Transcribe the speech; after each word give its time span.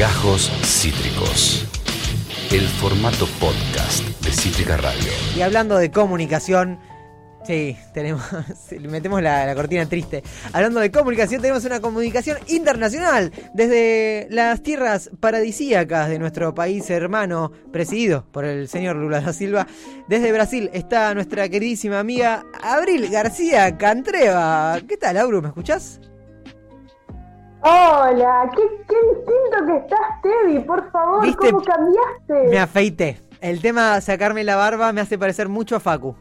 Gajos 0.00 0.50
Cítricos. 0.64 1.66
El 2.50 2.62
formato 2.62 3.26
podcast 3.38 4.02
de 4.24 4.32
Cítrica 4.32 4.78
Radio. 4.78 5.10
Y 5.36 5.42
hablando 5.42 5.76
de 5.76 5.90
comunicación, 5.90 6.80
sí, 7.46 7.76
tenemos, 7.92 8.24
metemos 8.80 9.20
la, 9.20 9.44
la 9.44 9.54
cortina 9.54 9.84
triste. 9.84 10.22
Hablando 10.54 10.80
de 10.80 10.90
comunicación, 10.90 11.42
tenemos 11.42 11.66
una 11.66 11.82
comunicación 11.82 12.38
internacional 12.48 13.30
desde 13.52 14.26
las 14.30 14.62
tierras 14.62 15.10
paradisíacas 15.20 16.08
de 16.08 16.18
nuestro 16.18 16.54
país 16.54 16.88
hermano, 16.88 17.52
presidido 17.70 18.24
por 18.32 18.46
el 18.46 18.68
señor 18.68 18.96
Lula 18.96 19.20
da 19.20 19.34
Silva. 19.34 19.66
Desde 20.08 20.32
Brasil 20.32 20.70
está 20.72 21.12
nuestra 21.12 21.46
queridísima 21.50 21.98
amiga 21.98 22.46
Abril 22.62 23.10
García 23.10 23.76
Cantreva. 23.76 24.80
¿Qué 24.88 24.96
tal, 24.96 25.18
Auro? 25.18 25.42
¿Me 25.42 25.48
escuchás? 25.48 26.00
Hola, 27.62 28.50
qué, 28.56 28.62
qué 28.88 28.96
distinto 29.08 29.66
que 29.66 29.76
estás, 29.76 30.22
Tevi, 30.22 30.60
por 30.60 30.90
favor, 30.90 31.22
¿Viste? 31.22 31.50
¿cómo 31.50 31.62
cambiaste? 31.62 32.48
Me 32.48 32.58
afeité. 32.58 33.20
El 33.40 33.60
tema 33.60 34.00
sacarme 34.00 34.44
la 34.44 34.56
barba 34.56 34.92
me 34.92 35.00
hace 35.00 35.18
parecer 35.18 35.48
mucho 35.48 35.76
a 35.76 35.80
Facu. 35.80 36.14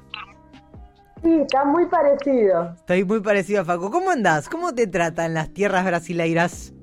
Sí, 1.22 1.41
está 1.41 1.66
muy 1.66 1.86
parecido. 1.86 2.73
Estoy 2.76 3.04
muy 3.04 3.22
parecido 3.22 3.62
a 3.62 3.66
Facu. 3.66 3.90
¿Cómo 3.90 4.09
andás? 4.09 4.50
¿Cómo 4.50 4.73
te 4.73 4.88
tratan 4.88 5.34
las 5.34 5.50
tierras 5.54 5.86
brasileiras? 5.86 6.73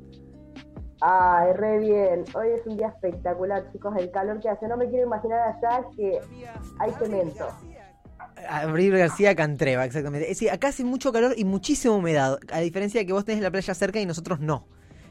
Ay, 1.01 1.53
re 1.53 1.79
bien. 1.79 2.25
Hoy 2.35 2.49
es 2.55 2.67
un 2.67 2.77
día 2.77 2.89
espectacular, 2.89 3.71
chicos, 3.73 3.95
el 3.99 4.11
calor 4.11 4.41
que 4.41 4.49
hace. 4.49 4.67
No 4.69 4.77
me 4.77 4.89
quiero 4.89 5.07
imaginar 5.07 5.41
allá 5.41 5.85
que 5.95 6.19
hay 6.79 6.93
cemento. 6.93 7.47
Abril 8.49 8.97
García 8.97 9.35
Cantreva, 9.35 9.85
exactamente. 9.85 10.25
Es 10.31 10.39
decir, 10.39 10.51
acá 10.51 10.69
hace 10.69 10.85
mucho 10.85 11.13
calor 11.13 11.35
y 11.37 11.45
muchísima 11.45 11.95
humedad, 11.95 12.39
a 12.53 12.61
diferencia 12.61 13.01
de 13.01 13.07
que 13.07 13.13
vos 13.13 13.25
tenés 13.25 13.43
la 13.43 13.51
playa 13.51 13.75
cerca 13.75 13.99
y 14.01 14.07
nosotros 14.07 14.41
no. 14.41 14.67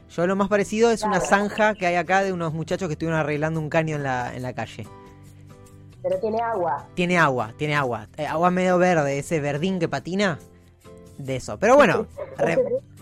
Yo 0.08 0.26
lo 0.26 0.36
más 0.36 0.48
parecido 0.48 0.90
es 0.92 1.02
una 1.02 1.20
zanja 1.20 1.74
que 1.74 1.86
hay 1.86 1.96
acá 1.96 2.22
de 2.22 2.32
unos 2.32 2.52
muchachos 2.54 2.88
que 2.88 2.92
estuvieron 2.92 3.18
arreglando 3.18 3.58
un 3.58 3.68
caño 3.68 3.96
en 3.96 4.04
la, 4.04 4.34
en 4.34 4.42
la 4.42 4.52
calle. 4.52 4.86
Pero 6.02 6.18
tiene 6.20 6.40
agua. 6.40 6.86
Tiene 6.94 7.18
agua, 7.18 7.52
tiene 7.58 7.74
agua. 7.74 8.06
Eh, 8.16 8.24
agua 8.26 8.50
medio 8.52 8.78
verde, 8.78 9.18
ese 9.18 9.40
verdín 9.40 9.80
que 9.80 9.88
patina. 9.88 10.38
De 11.18 11.36
eso. 11.36 11.58
Pero 11.58 11.74
bueno, 11.76 12.06
re- 12.38 12.56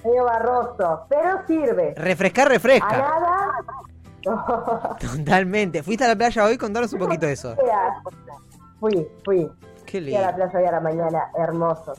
Medio 0.05 0.25
barroso, 0.25 1.07
pero 1.11 1.41
sirve. 1.47 1.95
refrescar, 1.97 2.47
A 2.47 2.51
refresca. 2.51 2.99
nada. 2.99 4.97
Totalmente. 5.01 5.83
¿Fuiste 5.83 6.05
a 6.05 6.09
la 6.09 6.17
playa 6.17 6.45
hoy? 6.45 6.57
Contanos 6.57 6.93
un 6.93 6.99
poquito 7.01 7.27
de 7.27 7.33
eso. 7.33 7.55
Fui, 8.81 9.07
fui. 9.25 9.51
Qué 9.95 10.01
Fui 10.03 10.15
a 10.17 10.21
la 10.23 10.27
lindo. 10.33 10.37
playa 10.51 10.59
hoy 10.59 10.65
a 10.67 10.73
la 10.73 10.81
mañana. 10.81 11.19
Hermoso, 11.39 11.93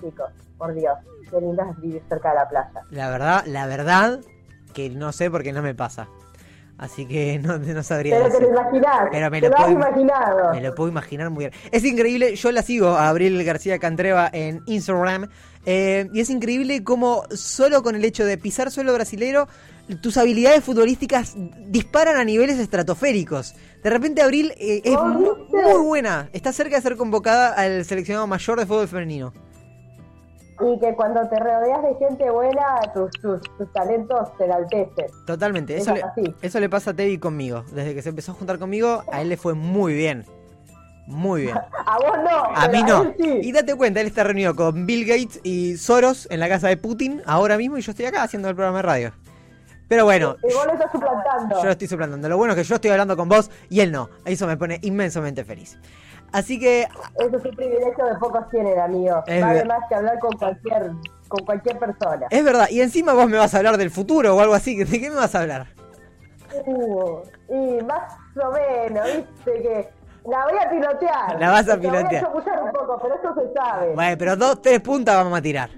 chicos. 0.00 0.30
Por 0.56 0.72
Dios. 0.74 0.94
Qué 1.30 1.38
lindo 1.40 1.62
es 1.70 1.80
vivir 1.82 2.02
cerca 2.08 2.30
de 2.30 2.34
la 2.36 2.48
playa. 2.48 2.70
La 2.90 3.10
verdad, 3.10 3.44
la 3.46 3.66
verdad, 3.66 4.20
que 4.72 4.88
no 4.88 5.12
sé 5.12 5.30
porque 5.30 5.52
no 5.52 5.60
me 5.60 5.74
pasa. 5.74 6.08
Así 6.78 7.06
que 7.06 7.38
no, 7.42 7.58
no 7.58 7.82
sabría 7.82 8.16
Pero 8.16 8.30
te 8.34 8.40
lo 8.40 8.48
imaginás. 8.48 9.08
Pero 9.10 9.30
me 9.30 9.40
te 9.42 9.48
lo 9.48 9.52
lo 9.52 9.58
has 9.58 9.64
puedo- 9.66 9.76
imaginado. 9.88 10.50
Me 10.52 10.60
lo 10.62 10.74
puedo 10.74 10.88
imaginar 10.88 11.28
muy 11.28 11.44
bien. 11.46 11.52
Es 11.70 11.84
increíble, 11.84 12.34
yo 12.36 12.52
la 12.52 12.62
sigo 12.62 12.88
a 12.88 13.08
Abril 13.10 13.44
García 13.44 13.78
Cantreva 13.78 14.30
en 14.32 14.62
Instagram. 14.66 15.28
eh, 15.66 16.08
y 16.14 16.20
es 16.20 16.30
increíble 16.30 16.82
cómo 16.82 17.24
solo 17.30 17.82
con 17.82 17.94
el 17.96 18.04
hecho 18.06 18.24
de 18.24 18.38
pisar 18.38 18.70
suelo 18.70 18.94
brasilero, 18.94 19.46
tus 20.00 20.16
habilidades 20.16 20.64
futbolísticas 20.64 21.34
disparan 21.66 22.16
a 22.16 22.24
niveles 22.24 22.58
estratosféricos. 22.58 23.54
De 23.82 23.90
repente 23.90 24.22
Abril 24.22 24.52
eh, 24.56 24.80
es. 24.84 24.96
Muy 25.64 25.86
buena. 25.86 26.28
Está 26.32 26.52
cerca 26.52 26.76
de 26.76 26.82
ser 26.82 26.96
convocada 26.96 27.52
al 27.54 27.84
seleccionado 27.84 28.26
mayor 28.26 28.58
de 28.58 28.66
fútbol 28.66 28.88
femenino. 28.88 29.32
Y 30.60 30.78
que 30.78 30.94
cuando 30.94 31.26
te 31.28 31.36
rodeas 31.40 31.82
de 31.82 31.94
gente 32.06 32.30
buena, 32.30 32.80
tus, 32.94 33.10
tus, 33.20 33.40
tus 33.58 33.72
talentos 33.72 34.28
se 34.38 34.44
enaltecen. 34.44 35.06
Totalmente. 35.26 35.76
Es 35.76 35.82
Eso 35.82 35.94
le, 35.94 36.02
así. 36.02 36.34
eso 36.40 36.60
le 36.60 36.68
pasa 36.68 36.90
a 36.90 36.94
Tevi 36.94 37.18
conmigo. 37.18 37.64
Desde 37.72 37.94
que 37.94 38.02
se 38.02 38.10
empezó 38.10 38.32
a 38.32 38.34
juntar 38.36 38.58
conmigo, 38.58 39.02
a 39.10 39.22
él 39.22 39.28
le 39.28 39.36
fue 39.36 39.54
muy 39.54 39.94
bien. 39.94 40.24
Muy 41.06 41.42
bien. 41.42 41.56
A 41.86 41.98
vos 41.98 42.16
no. 42.22 42.44
A 42.54 42.68
mí 42.68 42.82
no. 42.84 43.12
sí. 43.18 43.40
Y 43.42 43.50
date 43.52 43.74
cuenta, 43.74 44.00
él 44.00 44.06
está 44.06 44.22
reunido 44.22 44.54
con 44.54 44.86
Bill 44.86 45.04
Gates 45.04 45.40
y 45.42 45.76
Soros 45.76 46.28
en 46.30 46.38
la 46.38 46.48
casa 46.48 46.68
de 46.68 46.76
Putin 46.76 47.22
ahora 47.26 47.56
mismo 47.56 47.76
y 47.76 47.80
yo 47.80 47.90
estoy 47.90 48.06
acá 48.06 48.22
haciendo 48.22 48.48
el 48.48 48.54
programa 48.54 48.78
de 48.78 48.82
radio. 48.82 49.12
Pero 49.92 50.04
bueno, 50.06 50.36
Y 50.42 50.54
vos 50.54 50.64
lo 50.64 50.72
estás 50.72 50.90
suplantando. 50.90 51.56
yo 51.58 51.64
lo 51.66 51.70
estoy 51.72 51.86
suplantando. 51.86 52.26
Lo 52.30 52.38
bueno 52.38 52.54
es 52.54 52.58
que 52.60 52.64
yo 52.64 52.76
estoy 52.76 52.90
hablando 52.92 53.14
con 53.14 53.28
vos 53.28 53.50
y 53.68 53.80
él 53.80 53.92
no. 53.92 54.08
Eso 54.24 54.46
me 54.46 54.56
pone 54.56 54.78
inmensamente 54.80 55.44
feliz. 55.44 55.78
Así 56.32 56.58
que, 56.58 56.84
Eso 57.18 57.36
es 57.36 57.44
un 57.44 57.54
privilegio 57.54 57.92
que 57.94 58.14
pocos 58.18 58.48
tienen, 58.48 58.78
amigo. 58.78 59.22
Es 59.26 59.42
vale 59.42 59.54
ver- 59.58 59.66
más 59.66 59.80
que 59.90 59.94
hablar 59.94 60.18
con 60.18 60.32
cualquier, 60.38 60.92
con 61.28 61.44
cualquier 61.44 61.78
persona. 61.78 62.26
es 62.30 62.42
verdad. 62.42 62.68
Y 62.70 62.80
encima 62.80 63.12
vos 63.12 63.28
me 63.28 63.36
vas 63.36 63.52
a 63.52 63.58
hablar 63.58 63.76
del 63.76 63.90
futuro 63.90 64.34
o 64.34 64.40
algo 64.40 64.54
así. 64.54 64.76
¿De 64.82 64.98
qué 64.98 65.10
me 65.10 65.16
vas 65.16 65.34
a 65.34 65.40
hablar? 65.40 65.66
Uh, 66.66 67.18
y 67.50 67.82
más 67.84 68.14
o 68.42 68.50
menos, 68.50 69.04
viste 69.06 69.62
que 69.62 69.88
la 70.26 70.44
voy 70.46 70.58
a 70.58 70.70
pilotear. 70.70 71.38
La 71.38 71.50
vas 71.50 71.68
a 71.68 71.78
Te 71.78 71.86
voy 71.86 71.98
pilotear. 71.98 72.22
chapucear 72.24 72.62
un 72.62 72.72
poco, 72.72 72.98
pero 73.02 73.14
eso 73.16 73.34
se 73.34 73.52
sabe. 73.52 73.94
Bueno, 73.94 74.16
pero 74.18 74.36
dos, 74.36 74.62
tres 74.62 74.80
puntas 74.80 75.16
vamos 75.16 75.38
a 75.38 75.42
tirar. 75.42 75.68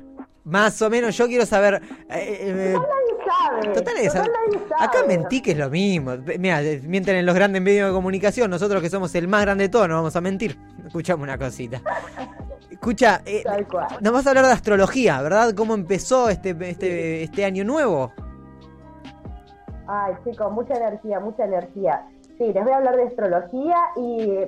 Más 0.44 0.80
o 0.82 0.90
menos, 0.90 1.16
yo 1.16 1.26
quiero 1.26 1.46
saber. 1.46 1.80
eh, 2.10 2.38
eh, 2.40 2.76
sabe. 3.24 3.72
Total, 3.74 3.96
es- 3.98 4.12
Total, 4.12 4.30
sabe. 4.68 4.84
acá 4.84 4.98
mentí 5.06 5.40
que 5.42 5.52
es 5.52 5.58
lo 5.58 5.70
mismo. 5.70 6.12
Mira, 6.38 6.60
mienten 6.82 7.16
en 7.16 7.26
los 7.26 7.34
grandes 7.34 7.60
medios 7.62 7.88
de 7.88 7.94
comunicación. 7.94 8.50
Nosotros 8.50 8.82
que 8.82 8.90
somos 8.90 9.14
el 9.14 9.28
más 9.28 9.42
grande 9.42 9.64
de 9.64 9.68
todos, 9.68 9.88
no 9.88 9.94
vamos 9.96 10.14
a 10.16 10.20
mentir. 10.20 10.58
Escuchame 10.86 11.22
una 11.22 11.38
cosita. 11.38 11.80
Escucha, 12.70 13.22
eh, 13.24 13.42
nos 14.00 14.12
vas 14.12 14.26
a 14.26 14.30
hablar 14.30 14.46
de 14.46 14.52
astrología, 14.52 15.20
¿verdad? 15.22 15.54
¿Cómo 15.54 15.74
empezó 15.74 16.28
este, 16.28 16.56
este, 16.60 17.22
este 17.22 17.44
año 17.44 17.64
nuevo? 17.64 18.12
Ay, 19.86 20.14
chicos, 20.24 20.50
mucha 20.52 20.74
energía, 20.74 21.20
mucha 21.20 21.44
energía. 21.44 22.06
Sí, 22.38 22.52
les 22.52 22.64
voy 22.64 22.72
a 22.72 22.76
hablar 22.78 22.96
de 22.96 23.04
astrología 23.04 23.76
y 23.96 24.38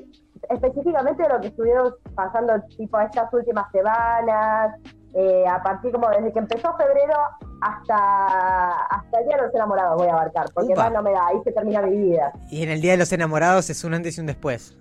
específicamente 0.51 1.23
de 1.23 1.29
lo 1.29 1.41
que 1.41 1.49
estuvieron 1.49 1.95
pasando 2.15 2.55
tipo 2.77 2.99
estas 3.01 3.33
últimas 3.33 3.71
semanas, 3.71 4.75
eh, 5.15 5.45
a 5.49 5.63
partir 5.63 5.93
como 5.93 6.09
desde 6.11 6.33
que 6.33 6.39
empezó 6.39 6.75
febrero 6.77 7.15
hasta, 7.61 8.73
hasta 8.87 9.21
el 9.21 9.27
día 9.27 9.37
de 9.37 9.43
los 9.43 9.55
enamorados 9.55 9.97
voy 9.97 10.09
a 10.09 10.13
abarcar, 10.13 10.47
porque 10.55 10.73
Upa. 10.73 10.85
más 10.85 10.93
no 10.93 11.03
me 11.03 11.13
da, 11.13 11.27
ahí 11.29 11.41
se 11.45 11.53
termina 11.53 11.83
mi 11.83 11.97
vida. 11.97 12.33
Y 12.51 12.63
en 12.63 12.71
el 12.71 12.81
Día 12.81 12.93
de 12.93 12.99
los 12.99 13.13
Enamorados 13.13 13.71
es 13.71 13.83
un 13.85 13.95
antes 13.95 14.17
y 14.19 14.21
un 14.21 14.27
después. 14.27 14.77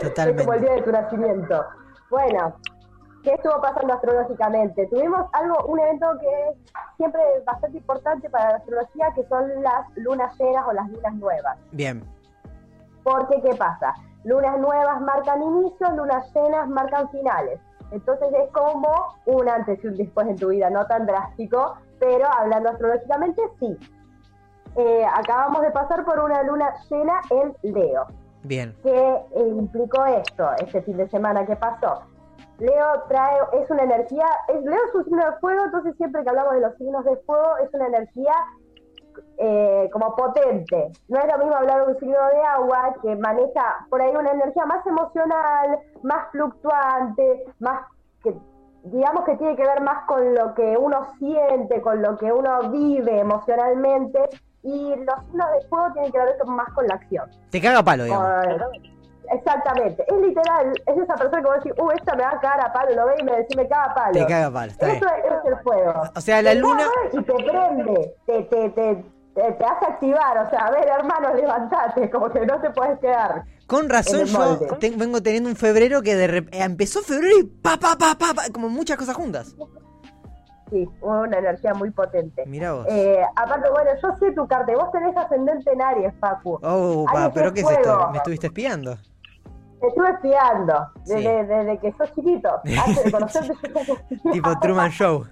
Totalmente. 0.00 0.42
Es 0.42 0.46
como 0.46 0.52
el 0.52 0.60
día 0.60 0.72
de 0.74 0.82
tu 0.82 0.92
nacimiento. 0.92 1.64
Bueno, 2.10 2.54
¿qué 3.22 3.32
estuvo 3.32 3.60
pasando 3.60 3.94
astrológicamente? 3.94 4.86
Tuvimos 4.88 5.26
algo, 5.32 5.64
un 5.66 5.80
evento 5.80 6.06
que 6.20 6.26
es 6.26 6.56
siempre 6.98 7.22
bastante 7.46 7.78
importante 7.78 8.28
para 8.28 8.50
la 8.50 8.56
astrología, 8.56 9.12
que 9.14 9.24
son 9.28 9.62
las 9.62 9.88
lunas 9.96 10.38
llenas 10.38 10.66
o 10.68 10.72
las 10.72 10.88
lunas 10.90 11.14
nuevas. 11.14 11.58
Bien. 11.72 12.04
Porque, 13.02 13.40
¿qué 13.42 13.56
pasa? 13.56 13.94
Lunas 14.24 14.58
nuevas 14.58 15.00
marcan 15.00 15.42
inicios, 15.42 15.96
lunas 15.96 16.32
llenas 16.34 16.68
marcan 16.68 17.10
finales. 17.10 17.58
Entonces 17.92 18.28
es 18.32 18.50
como 18.50 18.88
un 19.26 19.48
antes 19.48 19.82
y 19.84 19.86
un 19.86 19.96
después 19.96 20.26
en 20.26 20.36
tu 20.36 20.48
vida, 20.48 20.70
no 20.70 20.86
tan 20.86 21.06
drástico, 21.06 21.76
pero 22.00 22.26
hablando 22.38 22.70
astrológicamente, 22.70 23.42
sí. 23.60 23.78
Eh, 24.76 25.04
acabamos 25.14 25.62
de 25.62 25.70
pasar 25.70 26.04
por 26.04 26.18
una 26.18 26.42
luna 26.42 26.72
llena 26.90 27.20
en 27.30 27.54
Leo. 27.62 28.06
Bien. 28.44 28.74
¿Qué 28.82 28.90
eh, 28.90 29.48
implicó 29.48 30.04
esto 30.06 30.50
este 30.58 30.82
fin 30.82 30.96
de 30.96 31.08
semana 31.10 31.44
que 31.46 31.54
pasó? 31.56 32.02
Leo 32.58 33.02
trae, 33.08 33.38
es 33.60 33.70
una 33.70 33.82
energía, 33.82 34.26
es, 34.48 34.62
Leo 34.62 34.78
es 34.88 34.94
un 34.94 35.04
signo 35.04 35.24
de 35.24 35.32
fuego, 35.38 35.64
entonces 35.64 35.94
siempre 35.96 36.22
que 36.22 36.30
hablamos 36.30 36.54
de 36.54 36.60
los 36.60 36.76
signos 36.76 37.04
de 37.04 37.16
fuego 37.18 37.56
es 37.58 37.72
una 37.74 37.86
energía 37.86 38.32
eh, 39.44 39.90
como 39.92 40.14
potente. 40.14 40.92
No 41.08 41.18
es 41.18 41.26
lo 41.32 41.38
mismo 41.38 41.56
hablar 41.56 41.84
de 41.86 41.92
un 41.92 41.98
signo 41.98 42.16
de 42.32 42.42
agua 42.42 42.94
que 43.02 43.16
maneja 43.16 43.86
por 43.90 44.00
ahí 44.00 44.14
una 44.14 44.30
energía 44.30 44.64
más 44.66 44.86
emocional, 44.86 45.78
más 46.02 46.30
fluctuante, 46.30 47.44
más 47.58 47.86
que 48.22 48.34
digamos 48.84 49.24
que 49.24 49.36
tiene 49.36 49.56
que 49.56 49.62
ver 49.66 49.80
más 49.80 50.04
con 50.06 50.34
lo 50.34 50.54
que 50.54 50.76
uno 50.76 51.06
siente, 51.18 51.80
con 51.82 52.02
lo 52.02 52.16
que 52.16 52.32
uno 52.32 52.70
vive 52.70 53.18
emocionalmente, 53.20 54.18
y 54.64 54.94
los 54.96 55.18
signos 55.26 55.46
de 55.52 55.68
fuego 55.68 55.92
tienen 55.92 56.12
que 56.12 56.18
ver 56.18 56.36
más 56.46 56.68
con 56.72 56.86
la 56.86 56.94
acción. 56.94 57.28
Te 57.50 57.60
caga 57.60 57.82
palo, 57.82 58.04
digamos. 58.04 58.28
Con- 58.46 58.92
Exactamente, 59.30 60.04
es 60.06 60.18
literal, 60.20 60.72
es 60.84 60.96
esa 60.98 61.14
persona 61.14 61.40
que 61.40 61.46
vos 61.48 61.56
decís, 61.64 61.72
uh, 61.80 61.90
esta 61.92 62.14
me 62.16 62.22
va 62.22 62.30
a 62.32 62.40
cagar 62.40 62.60
a 62.66 62.72
palo, 62.72 62.94
lo 62.94 63.06
ve 63.06 63.14
y 63.18 63.22
me 63.24 63.36
decís, 63.36 63.56
me 63.56 63.66
caga 63.66 63.84
a 63.84 63.94
palo. 63.94 64.12
Te 64.12 64.26
caga 64.26 64.50
palo, 64.50 64.70
está 64.72 64.86
Eso 64.92 65.06
bien. 65.06 65.24
es, 65.24 65.44
el 65.52 65.56
fuego. 65.62 66.02
O 66.14 66.20
sea, 66.20 66.42
la 66.42 66.50
Te 66.50 66.56
luna- 66.56 66.86
Y 67.12 67.22
te 67.22 67.32
prende, 67.32 68.14
te, 68.26 68.42
te, 68.42 68.68
te, 68.70 69.04
te, 69.34 69.42
te 69.52 69.64
hace 69.64 69.86
activar, 69.86 70.38
o 70.46 70.50
sea, 70.50 70.66
a 70.66 70.70
ver, 70.70 70.86
hermano, 70.88 71.34
levantate, 71.34 72.10
como 72.12 72.30
que 72.30 72.44
no 72.46 72.60
te 72.60 72.70
puedes 72.70 72.98
quedar. 73.00 73.44
Con 73.66 73.88
razón 73.88 74.26
yo 74.26 74.58
te- 74.78 74.90
vengo 74.90 75.22
teniendo 75.22 75.48
un 75.48 75.56
febrero 75.56 76.02
que 76.02 76.14
de 76.14 76.28
rep- 76.28 76.48
eh, 76.52 76.62
empezó 76.62 77.00
febrero 77.00 77.38
y 77.40 77.44
pa, 77.44 77.76
pa, 77.78 77.96
pa, 77.96 78.14
pa, 78.18 78.34
pa, 78.34 78.42
como 78.52 78.68
muchas 78.68 78.96
cosas 78.98 79.16
juntas. 79.16 79.54
Sí, 80.70 80.88
una 81.02 81.38
energía 81.38 81.74
muy 81.74 81.90
potente. 81.90 82.44
Mirá 82.46 82.72
vos. 82.72 82.86
Eh, 82.88 83.22
aparte, 83.36 83.68
bueno, 83.70 83.90
yo 84.02 84.08
sé 84.18 84.32
tu 84.32 84.46
carta, 84.46 84.72
vos 84.74 84.90
tenés 84.90 85.14
ascendente 85.16 85.70
en 85.70 85.82
Aries, 85.82 86.14
Pacu. 86.14 86.58
Oh, 86.62 87.04
pa, 87.12 87.30
pero 87.32 87.52
¿qué 87.52 87.60
es 87.60 87.70
esto? 87.70 88.08
¿Me 88.10 88.18
estuviste 88.18 88.46
espiando? 88.46 88.96
Te 89.80 89.88
estuve 89.88 90.10
espiando 90.10 90.86
Sí. 91.04 91.14
desde, 91.14 91.44
desde 91.44 91.78
que 91.78 91.92
sos 91.92 92.12
chiquito. 92.14 92.48
Antes 92.86 93.04
de 93.04 93.10
conocerte, 93.12 93.52
yo 93.86 94.32
tipo 94.32 94.58
Truman 94.60 94.90
Show. 94.90 95.26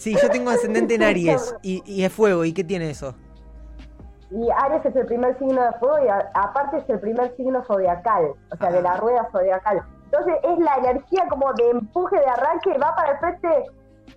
Sí, 0.00 0.16
yo 0.20 0.30
tengo 0.30 0.48
ascendente 0.50 0.94
en 0.94 1.02
Aries 1.02 1.54
y, 1.60 1.82
y 1.84 2.04
es 2.04 2.12
fuego. 2.12 2.44
¿Y 2.46 2.54
qué 2.54 2.64
tiene 2.64 2.88
eso? 2.88 3.14
Y 4.30 4.48
Aries 4.50 4.86
es 4.86 4.96
el 4.96 5.04
primer 5.04 5.36
signo 5.38 5.62
de 5.62 5.72
fuego 5.78 6.02
y 6.02 6.08
a- 6.08 6.30
aparte 6.34 6.78
es 6.78 6.88
el 6.88 7.00
primer 7.00 7.36
signo 7.36 7.62
zodiacal, 7.66 8.32
o 8.50 8.56
sea, 8.56 8.70
de 8.70 8.80
la 8.80 8.96
rueda 8.96 9.28
zodiacal. 9.30 9.82
Entonces 10.04 10.34
es 10.42 10.58
la 10.58 10.74
energía 10.76 11.26
como 11.28 11.52
de 11.52 11.68
empuje, 11.70 12.18
de 12.18 12.26
arranque, 12.26 12.78
va 12.78 12.94
para 12.96 13.12
el 13.12 13.18
frente, 13.18 13.48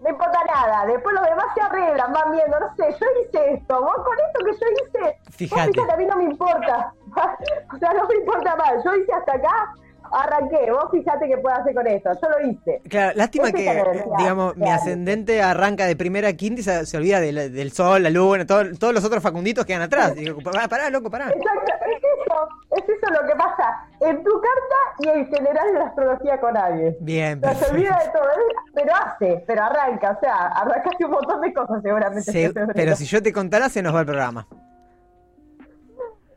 no 0.02 0.10
importa 0.10 0.40
nada. 0.56 0.86
Después 0.86 1.16
los 1.16 1.26
demás 1.26 1.46
se 1.54 1.62
arreglan, 1.62 2.14
van 2.14 2.32
viendo, 2.32 2.60
no 2.62 2.76
sé, 2.78 2.86
yo 3.00 3.06
hice 3.22 3.54
esto, 3.56 3.82
vos 3.82 3.96
con 3.96 4.16
esto 4.28 4.46
que 4.46 4.52
yo 4.54 4.68
hice, 4.86 5.18
Fíjate. 5.32 5.62
vos 5.62 5.70
fíjate, 5.76 5.92
a 5.94 5.98
mí 5.98 6.06
no 6.06 6.16
me 6.18 6.24
importa. 6.24 6.94
o 7.74 7.78
sea, 7.78 7.94
no 7.94 8.08
me 8.08 8.16
importa 8.16 8.56
más, 8.56 8.84
yo 8.86 8.96
hice 8.96 9.12
hasta 9.14 9.34
acá, 9.34 9.74
arranqué, 10.14 10.72
vos 10.72 10.86
fíjate 10.92 11.28
qué 11.28 11.38
puedo 11.38 11.56
hacer 11.56 11.74
con 11.74 11.88
esto, 11.88 12.12
yo 12.22 12.30
lo 12.30 12.48
hice. 12.50 12.82
Claro, 12.90 13.14
lástima 13.16 13.48
es 13.50 13.54
que, 13.54 13.70
energía 13.70 14.04
digamos, 14.18 14.56
mi 14.58 14.70
ascendente 14.70 15.42
arranca 15.42 15.86
de 15.86 15.96
primera 15.96 16.30
a 16.30 16.34
quinta 16.34 16.62
y 16.62 16.64
se, 16.64 16.86
se 16.86 16.98
olvida 16.98 17.20
del, 17.20 17.52
del 17.54 17.72
sol, 17.72 18.04
la 18.04 18.10
luna, 18.10 18.46
todo- 18.46 18.64
todos 18.80 18.94
los 18.94 19.04
otros 19.04 19.22
facunditos 19.24 19.66
quedan 19.66 19.82
atrás. 19.84 20.16
Digo, 20.16 20.40
pará, 20.44 20.68
pará, 20.68 20.90
loco, 20.90 21.10
pará. 21.10 21.30
Exacto, 21.30 21.74
es 21.90 21.98
eso, 21.98 22.48
es 22.78 22.84
eso 22.90 23.22
lo 23.22 23.28
que 23.28 23.36
pasa 23.36 23.88
en 24.02 24.24
tu 24.24 24.32
carta 24.32 24.80
y 25.00 25.10
en 25.10 25.26
general 25.28 25.68
en 25.70 25.80
la 25.80 25.86
astrología 25.86 26.40
con 26.40 26.56
Aries. 26.58 26.96
Bien, 27.00 27.40
O 27.40 27.42
sea, 27.42 27.56
se 27.56 27.72
olvida 27.72 28.00
de 28.04 28.10
todo, 28.12 28.24
¿eh? 28.24 28.56
pero 28.74 28.94
hace, 28.96 29.44
pero 29.48 29.64
arranca, 29.64 30.12
o 30.12 30.20
sea, 30.20 30.36
arrancaste 30.48 31.06
un 31.06 31.12
montón 31.12 31.42
de 31.42 31.54
cosas 31.54 31.82
seguramente. 31.82 32.32
Se- 32.32 32.54
pero 32.74 32.96
si 32.96 33.06
yo 33.06 33.22
te 33.24 33.32
contara, 33.34 33.70
se 33.70 33.82
nos 33.82 33.94
va 33.96 34.02
el 34.02 34.06
programa. 34.06 34.48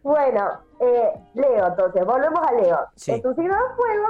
Bueno, 0.02 0.60
eh, 0.80 1.12
Leo, 1.34 1.66
entonces, 1.66 2.04
volvemos 2.04 2.40
a 2.40 2.52
Leo. 2.52 2.78
Sí. 2.94 3.12
Es 3.12 3.22
tu 3.22 3.34
signo 3.34 3.54
de 3.54 3.74
fuego 3.76 4.06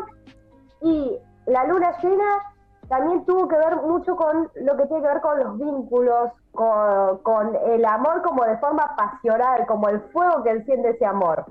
y 0.83 1.19
la 1.47 1.65
luna 1.65 1.97
llena 2.03 2.53
también 2.89 3.25
tuvo 3.25 3.49
que 3.49 3.57
ver 3.57 3.77
mucho 3.77 4.17
con 4.17 4.51
lo 4.55 4.77
que 4.77 4.87
tiene 4.87 5.03
que 5.03 5.09
ver 5.09 5.21
con 5.21 5.39
los 5.41 5.59
vínculos, 5.59 6.31
con, 6.53 7.19
con 7.19 7.57
el 7.67 7.85
amor 7.85 8.23
como 8.23 8.45
de 8.45 8.57
forma 8.59 8.95
pasional, 8.97 9.67
como 9.67 9.89
el 9.89 10.01
fuego 10.13 10.43
que 10.43 10.51
enciende 10.51 10.91
ese 10.91 11.05
amor. 11.05 11.45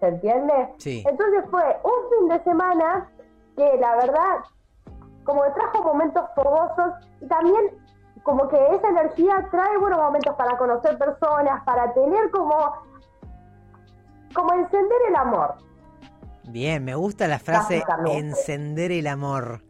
¿Se 0.00 0.08
entiende? 0.08 0.74
Sí. 0.78 1.04
Entonces 1.06 1.44
fue 1.50 1.62
un 1.84 2.18
fin 2.18 2.28
de 2.28 2.42
semana 2.42 3.08
que 3.56 3.76
la 3.78 3.96
verdad 3.96 4.38
como 5.24 5.42
que 5.44 5.50
trajo 5.50 5.84
momentos 5.84 6.24
fogosos 6.34 6.94
y 7.20 7.26
también 7.26 7.70
como 8.22 8.48
que 8.48 8.74
esa 8.74 8.88
energía 8.88 9.46
trae 9.50 9.78
buenos 9.78 10.00
momentos 10.00 10.34
para 10.36 10.56
conocer 10.58 10.98
personas, 10.98 11.62
para 11.64 11.92
tener 11.92 12.30
como 12.30 12.54
como 14.34 14.52
encender 14.54 14.98
el 15.08 15.16
amor. 15.16 15.54
Bien, 16.48 16.84
me 16.84 16.94
gusta 16.94 17.28
la 17.28 17.38
frase 17.38 17.82
encender 18.06 18.90
el 18.92 19.06
amor. 19.06 19.62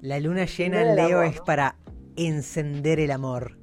La 0.00 0.20
luna 0.20 0.44
llena 0.44 0.82
en 0.82 0.96
Leo 0.96 1.20
amor. 1.20 1.24
es 1.32 1.40
para 1.40 1.76
encender 2.16 3.00
el 3.00 3.10
amor. 3.10 3.56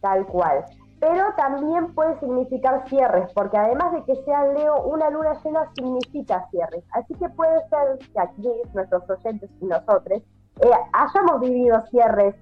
Tal 0.00 0.26
cual. 0.26 0.64
Pero 1.00 1.24
también 1.36 1.92
puede 1.94 2.18
significar 2.20 2.88
cierres, 2.88 3.30
porque 3.34 3.56
además 3.58 3.92
de 3.92 4.04
que 4.04 4.22
sea 4.24 4.46
Leo, 4.52 4.82
una 4.84 5.10
luna 5.10 5.34
llena 5.44 5.70
significa 5.74 6.46
cierres. 6.50 6.82
Así 6.92 7.14
que 7.14 7.28
puede 7.30 7.58
ser 7.68 7.98
que 8.12 8.20
aquí, 8.20 8.48
nuestros 8.72 9.02
oyentes 9.10 9.50
y 9.60 9.66
nosotros, 9.66 10.22
eh, 10.62 10.70
hayamos 10.92 11.40
vivido 11.40 11.82
cierres. 11.90 12.34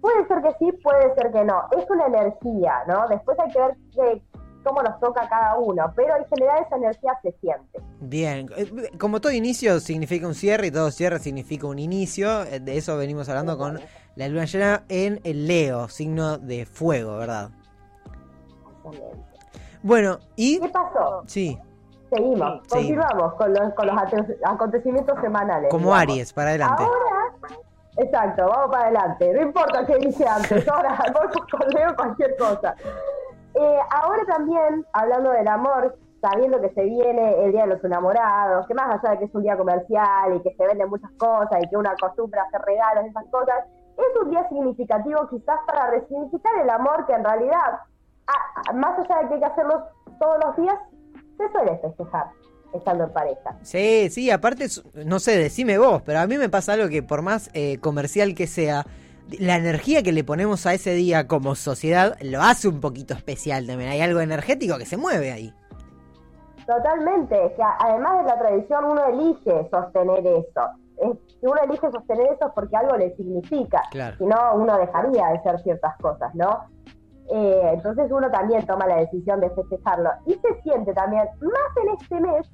Puede 0.00 0.26
ser 0.28 0.42
que 0.42 0.52
sí, 0.58 0.72
puede 0.82 1.14
ser 1.14 1.32
que 1.32 1.44
no. 1.44 1.62
Es 1.76 1.88
una 1.90 2.06
energía, 2.06 2.74
¿no? 2.86 3.08
Después 3.08 3.38
hay 3.38 3.50
que 3.50 3.60
ver 3.60 3.76
que- 3.94 4.22
cómo 4.66 4.82
nos 4.82 4.98
toca 5.00 5.28
cada 5.28 5.56
uno, 5.56 5.92
pero 5.94 6.16
en 6.16 6.26
general 6.26 6.64
esa 6.66 6.76
energía 6.76 7.12
se 7.22 7.32
siente. 7.40 7.80
Bien, 8.00 8.50
eh, 8.56 8.90
como 8.98 9.20
todo 9.20 9.32
inicio 9.32 9.78
significa 9.80 10.26
un 10.26 10.34
cierre 10.34 10.66
y 10.66 10.70
todo 10.70 10.90
cierre 10.90 11.18
significa 11.20 11.66
un 11.66 11.78
inicio, 11.78 12.42
eh, 12.42 12.60
de 12.60 12.76
eso 12.76 12.96
venimos 12.96 13.28
hablando 13.28 13.56
con 13.56 13.78
la 14.16 14.28
luna 14.28 14.44
llena 14.44 14.82
en 14.88 15.20
el 15.24 15.46
Leo, 15.46 15.88
signo 15.88 16.38
de 16.38 16.66
fuego, 16.66 17.18
¿verdad? 17.18 17.50
Bueno, 19.82 20.18
y... 20.34 20.58
¿Qué 20.60 20.68
pasó? 20.68 21.22
Sí, 21.26 21.58
Seguimos, 22.10 22.60
Sí. 22.64 22.68
continuamos 22.68 23.34
con 23.34 23.52
los, 23.52 23.74
con 23.74 23.86
los 23.88 23.96
acontecimientos 24.44 25.18
semanales. 25.20 25.70
como 25.70 25.86
digamos. 25.90 26.02
Aries, 26.02 26.32
para 26.32 26.50
adelante. 26.50 26.84
Ahora, 26.84 27.58
exacto, 27.96 28.46
vamos 28.48 28.70
para 28.70 28.84
adelante. 28.84 29.32
No 29.34 29.42
importa 29.42 29.86
qué 29.86 29.96
dice 29.98 30.24
antes, 30.26 30.68
ahora 30.68 30.96
voy 31.12 31.42
con 31.50 31.68
Leo 31.68 31.96
cualquier 31.96 32.36
cosa. 32.36 32.74
Eh, 33.58 33.78
ahora 33.90 34.22
también, 34.26 34.84
hablando 34.92 35.30
del 35.30 35.48
amor, 35.48 35.96
sabiendo 36.20 36.60
que 36.60 36.70
se 36.70 36.82
viene 36.82 37.44
el 37.44 37.52
Día 37.52 37.62
de 37.62 37.74
los 37.74 37.84
Enamorados, 37.84 38.66
que 38.66 38.74
más 38.74 38.98
allá 38.98 39.12
de 39.12 39.18
que 39.20 39.24
es 39.26 39.34
un 39.34 39.42
día 39.42 39.56
comercial 39.56 40.34
y 40.36 40.40
que 40.42 40.54
se 40.56 40.66
venden 40.66 40.88
muchas 40.90 41.10
cosas 41.18 41.58
y 41.62 41.68
que 41.68 41.76
uno 41.76 41.90
acostumbra 41.90 42.42
a 42.42 42.44
hacer 42.46 42.60
regalos 42.62 43.04
y 43.06 43.08
esas 43.08 43.24
cosas, 43.30 43.64
es 43.96 44.22
un 44.22 44.30
día 44.30 44.46
significativo 44.48 45.26
quizás 45.30 45.58
para 45.66 45.90
resignificar 45.90 46.52
el 46.62 46.68
amor 46.70 47.06
que 47.06 47.12
en 47.14 47.24
realidad, 47.24 47.80
a- 48.26 48.72
más 48.74 48.98
allá 48.98 49.22
de 49.22 49.28
que 49.28 49.34
hay 49.34 49.40
que 49.40 49.46
hacerlo 49.46 49.84
todos 50.20 50.36
los 50.44 50.56
días, 50.56 50.74
se 51.38 51.48
suele 51.52 51.78
festejar 51.78 52.26
estando 52.72 53.04
en 53.04 53.12
pareja. 53.12 53.56
Sí, 53.62 54.08
sí, 54.10 54.30
aparte, 54.30 54.66
no 55.06 55.18
sé, 55.18 55.38
decime 55.38 55.78
vos, 55.78 56.02
pero 56.02 56.18
a 56.20 56.26
mí 56.26 56.36
me 56.36 56.48
pasa 56.50 56.74
algo 56.74 56.88
que 56.88 57.02
por 57.02 57.22
más 57.22 57.48
eh, 57.54 57.78
comercial 57.80 58.34
que 58.34 58.46
sea, 58.46 58.84
la 59.38 59.56
energía 59.56 60.02
que 60.02 60.12
le 60.12 60.24
ponemos 60.24 60.66
a 60.66 60.74
ese 60.74 60.90
día 60.92 61.26
como 61.26 61.54
sociedad 61.54 62.16
lo 62.22 62.42
hace 62.42 62.68
un 62.68 62.80
poquito 62.80 63.14
especial 63.14 63.66
también. 63.66 63.90
Hay 63.90 64.00
algo 64.00 64.20
energético 64.20 64.78
que 64.78 64.86
se 64.86 64.96
mueve 64.96 65.32
ahí. 65.32 65.52
Totalmente, 66.66 67.54
que 67.56 67.62
además 67.62 68.24
de 68.24 68.30
la 68.30 68.38
tradición 68.38 68.84
uno 68.84 69.06
elige 69.06 69.68
sostener 69.70 70.26
eso. 70.26 70.70
Es, 70.98 71.10
si 71.40 71.46
uno 71.46 71.60
elige 71.62 71.90
sostener 71.90 72.26
eso 72.32 72.46
es 72.46 72.52
porque 72.54 72.76
algo 72.76 72.96
le 72.96 73.14
significa. 73.16 73.82
Claro. 73.90 74.16
Si 74.18 74.24
no, 74.24 74.36
uno 74.54 74.76
dejaría 74.78 75.28
de 75.28 75.42
ser 75.42 75.60
ciertas 75.62 75.96
cosas, 75.98 76.34
¿no? 76.34 76.64
Eh, 77.32 77.70
entonces 77.74 78.10
uno 78.10 78.30
también 78.30 78.64
toma 78.66 78.86
la 78.86 78.96
decisión 78.96 79.40
de 79.40 79.50
festejarlo. 79.50 80.10
Y 80.26 80.34
se 80.34 80.62
siente 80.62 80.92
también, 80.92 81.24
más 81.40 81.84
en 81.84 81.88
este 82.00 82.20
mes, 82.20 82.50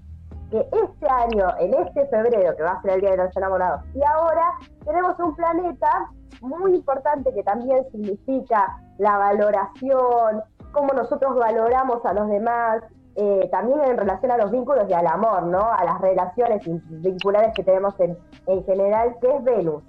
que 0.52 0.68
este 0.70 1.08
año, 1.08 1.46
en 1.58 1.72
este 1.72 2.06
febrero, 2.08 2.54
que 2.54 2.62
va 2.62 2.72
a 2.72 2.82
ser 2.82 2.92
el 2.92 3.00
Día 3.00 3.10
de 3.12 3.16
los 3.16 3.36
Enamorados, 3.36 3.80
y 3.94 4.02
ahora 4.04 4.44
tenemos 4.84 5.18
un 5.18 5.34
planeta 5.34 6.10
muy 6.42 6.74
importante 6.74 7.32
que 7.32 7.42
también 7.42 7.84
significa 7.90 8.78
la 8.98 9.16
valoración, 9.16 10.42
cómo 10.72 10.92
nosotros 10.92 11.36
valoramos 11.36 12.04
a 12.04 12.12
los 12.12 12.28
demás, 12.28 12.82
eh, 13.16 13.48
también 13.50 13.80
en 13.80 13.96
relación 13.96 14.30
a 14.30 14.36
los 14.36 14.50
vínculos 14.50 14.84
y 14.88 14.92
al 14.92 15.06
amor, 15.06 15.44
¿no? 15.44 15.72
A 15.72 15.84
las 15.84 16.00
relaciones 16.02 16.62
vinculares 16.66 17.52
que 17.54 17.64
tenemos 17.64 17.98
en, 18.00 18.18
en 18.46 18.64
general, 18.64 19.16
que 19.20 19.34
es 19.34 19.44
Venus. 19.44 19.82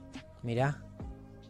Mirá. 0.44 0.78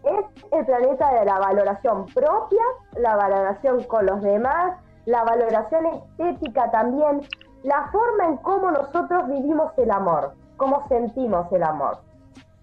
Es 0.04 0.26
el 0.52 0.66
planeta 0.66 1.14
de 1.14 1.26
la 1.26 1.40
valoración 1.40 2.06
propia, 2.14 2.64
la 2.98 3.16
valoración 3.16 3.84
con 3.84 4.06
los 4.06 4.22
demás, 4.22 4.74
la 5.06 5.24
valoración 5.24 5.86
estética 5.86 6.72
también, 6.72 7.22
la 7.64 7.90
forma 7.92 8.26
en 8.26 8.38
cómo 8.38 8.72
nosotros 8.72 9.28
vivimos 9.28 9.72
el 9.78 9.92
amor, 9.92 10.34
cómo 10.58 10.86
sentimos 10.88 11.52
el 11.52 11.64
amor. 11.64 11.98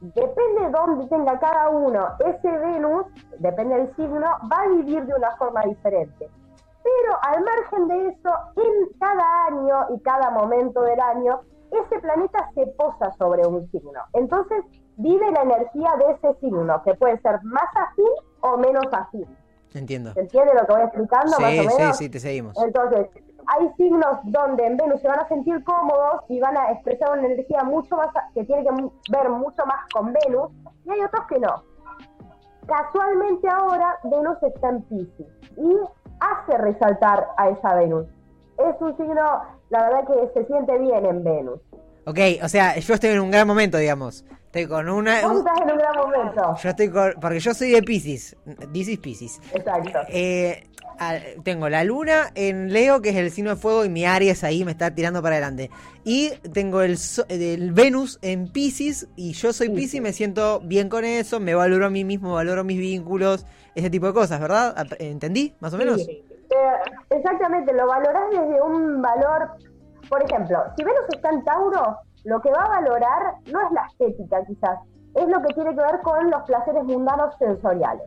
Depende 0.01 0.63
de 0.63 0.71
dónde 0.71 1.07
tenga 1.09 1.39
cada 1.39 1.69
uno 1.69 2.09
ese 2.21 2.51
Venus, 2.59 3.07
depende 3.39 3.77
del 3.77 3.97
signo, 3.97 4.27
va 4.51 4.63
a 4.63 4.69
vivir 4.69 5.05
de 5.05 5.15
una 5.15 5.37
forma 5.37 5.63
diferente. 5.63 6.29
Pero 6.83 7.19
al 7.23 7.45
margen 7.45 7.89
de 7.89 8.09
eso, 8.09 8.31
en 8.57 8.99
cada 8.99 9.47
año 9.47 9.95
y 9.95 10.01
cada 10.01 10.31
momento 10.31 10.81
del 10.83 11.01
año, 11.01 11.41
ese 11.71 12.01
planeta 12.01 12.51
se 12.55 12.67
posa 12.79 13.13
sobre 13.19 13.47
un 13.47 13.71
signo. 13.71 14.01
Entonces, 14.15 14.65
vive 14.97 15.31
la 15.31 15.43
energía 15.43 15.95
de 15.99 16.13
ese 16.15 16.41
signo, 16.41 16.83
que 16.83 16.95
puede 16.95 17.21
ser 17.21 17.43
más 17.43 17.69
afín 17.77 18.13
o 18.41 18.57
menos 18.57 18.85
afín. 18.93 19.27
Entiendo. 19.75 20.13
¿Se 20.15 20.21
entiende 20.21 20.53
lo 20.55 20.67
que 20.67 20.73
voy 20.73 20.83
explicando 20.83 21.39
más 21.39 21.51
Sí, 21.51 21.69
sí, 21.69 21.93
sí, 21.95 22.09
te 22.09 22.19
seguimos. 22.19 22.57
Entonces, 22.63 23.09
hay 23.53 23.69
signos 23.77 24.19
donde 24.25 24.65
en 24.65 24.77
Venus 24.77 25.01
se 25.01 25.09
van 25.09 25.19
a 25.21 25.29
sentir 25.29 25.63
cómodos 25.65 26.23
y 26.29 26.39
van 26.41 26.57
a 26.57 26.71
expresar 26.73 27.19
una 27.19 27.27
energía 27.27 27.65
mucho 27.65 27.97
más, 27.97 28.09
que 28.35 28.45
tiene 28.45 28.63
que 28.63 28.71
ver 29.11 29.29
mucho 29.29 29.67
más 29.67 29.85
con 29.93 30.13
Venus, 30.13 30.51
y 30.85 30.91
hay 30.91 31.01
otros 31.01 31.27
que 31.29 31.39
no. 31.41 31.63
Casualmente 32.67 33.49
ahora 33.49 33.99
Venus 34.05 34.37
está 34.43 34.69
en 34.69 34.83
Pisces 34.83 35.27
y 35.57 35.77
hace 36.21 36.59
resaltar 36.59 37.27
a 37.37 37.49
esa 37.49 37.75
Venus. 37.75 38.07
Es 38.59 38.81
un 38.81 38.97
signo, 38.97 39.43
la 39.71 39.83
verdad 39.89 40.07
que 40.07 40.41
se 40.41 40.47
siente 40.47 40.79
bien 40.79 41.05
en 41.07 41.25
Venus. 41.25 41.61
Ok, 42.07 42.19
o 42.43 42.49
sea, 42.49 42.77
yo 42.79 42.95
estoy 42.95 43.11
en 43.11 43.21
un 43.21 43.31
gran 43.31 43.47
momento, 43.47 43.79
digamos. 43.79 44.25
Estoy 44.47 44.67
con 44.67 44.89
una... 44.89 45.27
Un- 45.27 45.39
estás 45.39 45.61
en 45.61 45.71
un 45.71 45.79
gran 45.79 45.97
momento. 45.97 46.55
yo 46.63 46.69
estoy 46.69 46.91
con... 46.91 47.13
Porque 47.21 47.41
yo 47.41 47.55
soy 47.55 47.71
de 47.71 47.83
Pisces. 47.83 48.37
This 48.73 48.89
is 48.89 48.99
Pisces. 48.99 49.41
Exacto. 49.55 49.99
Eh, 50.09 50.69
tengo 51.45 51.69
la 51.69 51.85
luna 51.85 52.31
en 52.35 52.73
Leo, 52.73 53.01
que 53.01 53.11
es 53.11 53.17
el 53.17 53.31
signo 53.31 53.51
de 53.51 53.57
fuego, 53.57 53.85
y 53.85 53.89
mi 53.89 54.05
Aries 54.05 54.45
ahí 54.45 54.65
me 54.65 54.73
está 54.73 54.95
tirando 54.95 55.23
para 55.23 55.37
adelante. 55.37 55.71
Y 56.05 56.31
tengo 56.53 56.83
el, 56.83 56.97
el 57.29 57.73
Venus 57.73 58.19
en 58.23 58.53
Pisces, 58.53 59.09
y 59.17 59.33
yo 59.33 59.53
soy 59.53 59.71
Pisces 59.71 59.95
y 59.95 60.01
me 60.01 60.13
siento 60.13 60.61
bien 60.61 60.89
con 60.89 61.05
eso, 61.05 61.41
me 61.41 61.55
valoro 61.55 61.87
a 61.87 61.91
mí 61.91 62.05
mismo, 62.05 62.35
valoro 62.35 62.65
mis 62.65 62.79
vínculos, 62.79 63.47
ese 63.75 63.89
tipo 63.89 64.07
de 64.07 64.13
cosas, 64.13 64.41
¿verdad? 64.41 64.75
¿Entendí? 64.99 65.55
¿Más 65.61 65.73
o 65.73 65.79
menos? 65.79 66.05
Sí. 66.05 66.25
Eh, 66.51 66.57
exactamente, 67.11 67.73
lo 67.73 67.87
valorás 67.87 68.31
desde 68.31 68.61
un 68.61 69.01
valor, 69.01 69.53
por 70.09 70.23
ejemplo, 70.25 70.59
si 70.77 70.83
Venus 70.83 71.05
está 71.15 71.31
en 71.31 71.45
Tauro, 71.45 71.97
lo 72.25 72.41
que 72.41 72.51
va 72.51 72.65
a 72.65 72.81
valorar 72.81 73.35
no 73.53 73.61
es 73.61 73.73
la 73.73 73.87
estética 73.87 74.45
quizás, 74.45 74.79
es 75.15 75.29
lo 75.29 75.41
que 75.43 75.55
tiene 75.55 75.71
que 75.71 75.81
ver 75.81 76.01
con 76.03 76.31
los 76.31 76.43
placeres 76.43 76.85
mundanos 76.85 77.35
sensoriales. 77.39 78.07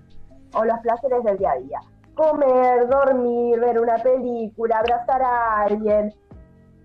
o 0.53 0.63
los 0.63 0.79
placeres 0.79 1.23
del 1.23 1.37
día 1.37 1.51
a 1.51 1.55
día. 1.57 1.79
Comer, 2.15 2.87
dormir, 2.87 3.59
ver 3.59 3.79
una 3.79 3.95
película, 3.97 4.79
abrazar 4.79 5.21
a 5.21 5.61
alguien, 5.61 6.13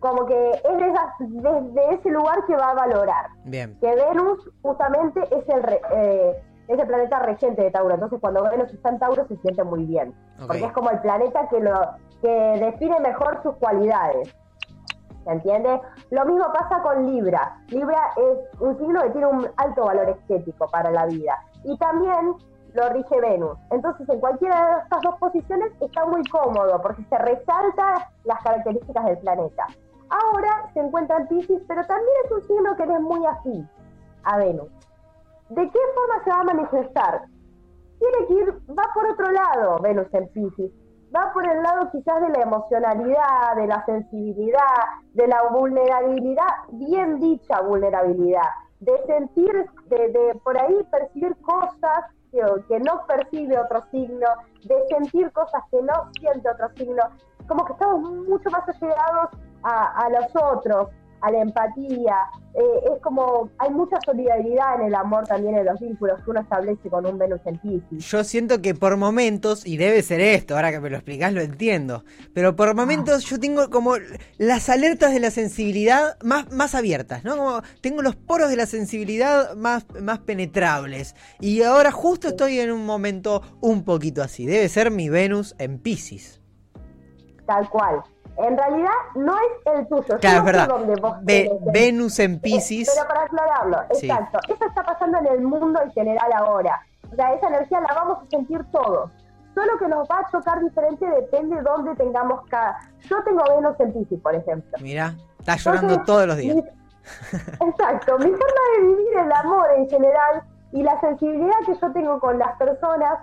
como 0.00 0.26
que 0.26 0.50
es 0.50 1.18
desde 1.18 1.94
ese 1.94 2.11
lugar 2.11 2.44
que 2.47 2.56
va 2.56 2.70
a 2.70 2.75
valorar. 2.75 3.26
Bien. 3.44 3.76
Que 3.80 3.94
Venus 3.94 4.50
justamente 4.62 5.20
es 5.23 5.49
el, 5.49 5.78
eh, 5.92 6.42
es 6.68 6.78
el 6.78 6.87
planeta 6.87 7.18
regente 7.20 7.62
de 7.62 7.70
Tauro, 7.70 7.94
entonces 7.94 8.20
cuando 8.20 8.42
Venus 8.44 8.73
está 8.73 8.90
en 8.90 8.99
Tauro 8.99 9.26
se 9.26 9.37
siente 9.38 9.64
muy 9.64 9.85
bien, 9.85 10.14
porque 10.47 10.64
es 10.64 10.73
como 10.73 10.90
el 10.90 11.00
planeta 11.00 11.49
que, 11.49 11.61
lo, 11.61 11.75
que 12.23 12.28
define 12.28 13.00
mejor 13.00 13.42
sus 13.42 13.56
cualidades. 13.56 14.35
¿Se 15.25 15.32
entiende? 15.32 15.80
Lo 16.11 16.25
mismo 16.25 16.47
pasa 16.52 16.80
con 16.82 17.06
Libra. 17.06 17.58
Libra 17.68 17.99
es 18.16 18.61
un 18.61 18.78
signo 18.78 19.02
que 19.02 19.11
tiene 19.11 19.26
un 19.26 19.47
alto 19.56 19.85
valor 19.85 20.08
estético 20.08 20.66
para 20.68 20.90
la 20.90 21.04
vida. 21.04 21.38
Y 21.64 21.76
también 21.76 22.35
lo 22.78 22.88
rige 22.90 23.20
Venus. 23.20 23.58
Entonces, 23.70 24.08
en 24.08 24.20
cualquiera 24.20 24.75
de 24.75 24.82
estas 24.82 25.02
dos 25.02 25.16
posiciones 25.18 25.73
está 25.80 26.06
muy 26.06 26.23
cómodo 26.25 26.80
porque 26.80 27.04
se 27.04 27.18
resalta 27.18 28.11
las 28.25 28.42
características 28.42 29.04
del 29.04 29.18
planeta. 29.18 29.66
Ahora 30.11 30.70
se 30.73 30.80
encuentra 30.80 31.18
en 31.18 31.26
Pisces, 31.26 31.62
pero 31.66 31.85
también 31.87 32.11
es 32.25 32.32
un 32.32 32.47
signo 32.47 32.76
que 32.76 32.85
es 32.85 33.00
muy 33.00 33.26
afín 33.26 33.68
a 34.25 34.38
Venus. 34.38 34.68
¿De 35.50 35.70
qué 35.70 35.78
forma 35.94 36.25
se 36.25 36.30
va 36.30 36.40
a 36.40 36.44
manifestar? 36.44 37.23
Tiene 37.99 38.26
que 38.26 38.35
ir, 38.35 38.78
va 38.78 38.85
por 38.94 39.06
otro 39.06 39.30
lado 39.30 39.78
Venus 39.80 40.06
en 40.12 40.28
Pisces. 40.28 40.70
Va 41.14 41.32
por 41.32 41.47
el 41.49 41.62
lado 41.62 41.90
quizás 41.90 42.20
de 42.20 42.28
la 42.28 42.42
emocionalidad, 42.42 43.56
de 43.56 43.66
la 43.66 43.85
sensibilidad, 43.87 44.61
de 45.14 45.26
la 45.26 45.42
vulnerabilidad, 45.50 46.44
bien 46.73 47.18
dicha 47.18 47.62
vulnerabilidad, 47.62 48.42
de 48.80 49.06
sentir, 49.06 49.66
de, 49.87 50.08
de 50.08 50.35
por 50.44 50.58
ahí 50.58 50.87
percibir 50.90 51.37
cosas 51.42 52.04
que, 52.30 52.80
no 52.80 53.06
percibe 53.06 53.58
otro 53.58 53.82
signo, 53.90 54.28
de 54.64 54.87
sentir 54.88 55.30
cosas 55.32 55.62
que 55.70 55.82
no 55.82 56.11
siente 56.18 56.49
otro 56.50 56.68
signo, 56.76 57.02
como 57.47 57.64
que 57.64 57.73
estamos 57.73 58.11
mucho 58.11 58.50
más 58.50 58.68
allegados 58.68 59.30
a, 59.62 60.08
los 60.11 60.26
otros, 60.42 60.88
a 61.20 61.30
la 61.30 61.42
empatía. 61.42 62.16
Eh, 62.54 62.94
es 62.94 63.02
como, 63.02 63.50
hay 63.58 63.70
mucha 63.70 63.98
solidaridad 64.04 64.80
en 64.80 64.88
el 64.88 64.94
amor 64.94 65.26
también 65.26 65.56
en 65.56 65.66
los 65.66 65.78
vínculos 65.78 66.20
que 66.25 66.30
uno 66.30 66.40
establece 66.40 66.88
con 66.88 67.06
un 67.06 67.18
Venus 67.18 67.40
en 67.44 67.58
Pisces. 67.58 68.04
Yo 68.10 68.25
siento 68.25 68.60
que 68.60 68.75
por 68.75 68.96
momentos, 68.96 69.66
y 69.66 69.76
debe 69.76 70.02
ser 70.02 70.20
esto, 70.20 70.56
ahora 70.56 70.70
que 70.70 70.80
me 70.80 70.90
lo 70.90 70.96
explicás 70.96 71.32
lo 71.32 71.40
entiendo, 71.40 72.04
pero 72.34 72.56
por 72.56 72.75
momentos 72.75 73.25
yo 73.25 73.38
tengo 73.38 73.70
como 73.70 73.94
las 74.38 74.68
alertas 74.68 75.12
de 75.12 75.20
la 75.20 75.30
sensibilidad 75.30 76.18
más, 76.22 76.50
más 76.50 76.75
abiertas, 76.75 77.25
¿no? 77.25 77.37
Como 77.37 77.62
tengo 77.80 78.02
los 78.02 78.16
poros 78.16 78.48
de 78.50 78.56
la 78.56 78.66
sensibilidad 78.66 79.54
más, 79.54 79.87
más 80.00 80.18
penetrables. 80.20 81.14
Y 81.40 81.62
ahora 81.62 81.92
justo 81.92 82.28
estoy 82.28 82.58
en 82.58 82.72
un 82.72 82.84
momento 82.84 83.42
un 83.60 83.84
poquito 83.84 84.22
así. 84.22 84.46
Debe 84.46 84.68
ser 84.68 84.90
mi 84.90 85.08
Venus 85.08 85.54
en 85.58 85.78
Pisces. 85.78 86.40
Tal 87.46 87.68
cual. 87.70 88.02
En 88.38 88.57
realidad 88.57 88.92
no 89.16 89.37
es 89.37 89.75
el 89.75 89.88
tuyo. 89.88 90.18
Claro, 90.21 90.38
es 90.38 90.45
verdad. 90.45 90.68
Venus 91.73 92.18
en 92.21 92.40
Pisces. 92.40 92.90
Pero 92.95 93.09
para 93.09 93.23
aclararlo, 93.23 93.83
exacto. 93.90 94.38
Eso 94.49 94.64
está 94.64 94.85
pasando 94.85 95.18
en 95.18 95.26
el 95.26 95.40
mundo 95.42 95.80
en 95.83 95.90
general 95.92 96.33
ahora. 96.33 96.80
O 97.11 97.16
sea, 97.16 97.35
esa 97.35 97.49
energía 97.49 97.80
la 97.80 97.95
vamos 97.95 98.18
a 98.23 98.30
sentir 98.30 98.64
todos. 98.71 99.11
Solo 99.54 99.78
que 99.78 99.88
nos 99.88 100.09
va 100.09 100.21
a 100.21 100.30
chocar 100.30 100.62
diferente 100.62 101.04
depende 101.07 101.57
de 101.57 101.62
dónde 101.62 101.97
tengamos 101.97 102.47
cada. 102.49 102.78
Yo 103.00 103.16
tengo 103.25 103.42
Venus 103.49 103.80
en 103.80 103.92
Pisces, 103.92 104.21
por 104.21 104.35
ejemplo. 104.35 104.71
Mira, 104.80 105.14
está 105.40 105.57
llorando 105.57 106.02
todos 106.04 106.26
los 106.26 106.37
días. 106.37 106.57
exacto. 107.35 108.18
Mi 108.18 108.30
forma 108.30 108.62
de 108.76 108.87
vivir 108.87 109.18
el 109.18 109.33
amor 109.33 109.66
en 109.76 109.88
general 109.88 110.42
y 110.73 110.83
la 110.83 111.00
sensibilidad 111.00 111.57
que 111.66 111.75
yo 111.75 111.92
tengo 111.92 112.21
con 112.21 112.38
las 112.38 112.57
personas 112.57 113.18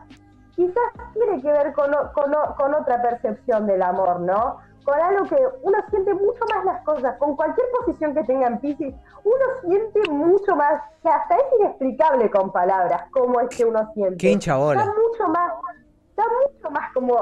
quizás 0.56 0.84
tiene 1.14 1.42
que 1.42 1.52
ver 1.52 1.74
con, 1.74 1.92
con, 2.14 2.34
con 2.58 2.74
otra 2.74 3.02
percepción 3.02 3.68
del 3.68 3.82
amor, 3.82 4.20
¿no? 4.22 4.58
con 4.86 5.00
algo 5.00 5.26
que 5.26 5.36
uno 5.64 5.78
siente 5.90 6.14
mucho 6.14 6.40
más 6.54 6.64
las 6.64 6.84
cosas, 6.84 7.18
con 7.18 7.36
cualquier 7.36 7.66
posición 7.80 8.14
que 8.14 8.24
tenga 8.24 8.48
en 8.48 8.60
Pisces, 8.60 8.94
uno 9.24 9.46
siente 9.62 10.12
mucho 10.12 10.56
más, 10.56 10.82
que 11.02 11.10
hasta 11.10 11.36
es 11.36 11.44
inexplicable 11.60 12.30
con 12.30 12.52
palabras 12.52 13.04
cómo 13.12 13.42
es 13.42 13.50
que 13.50 13.66
uno 13.66 13.92
siente. 13.94 14.18
Qué 14.18 14.32
hincha 14.32 14.56
Está 14.56 14.86
mucho 14.86 15.28
más, 15.28 15.54
está 16.10 16.24
mucho 16.24 16.70
más 16.70 16.94
como 16.94 17.20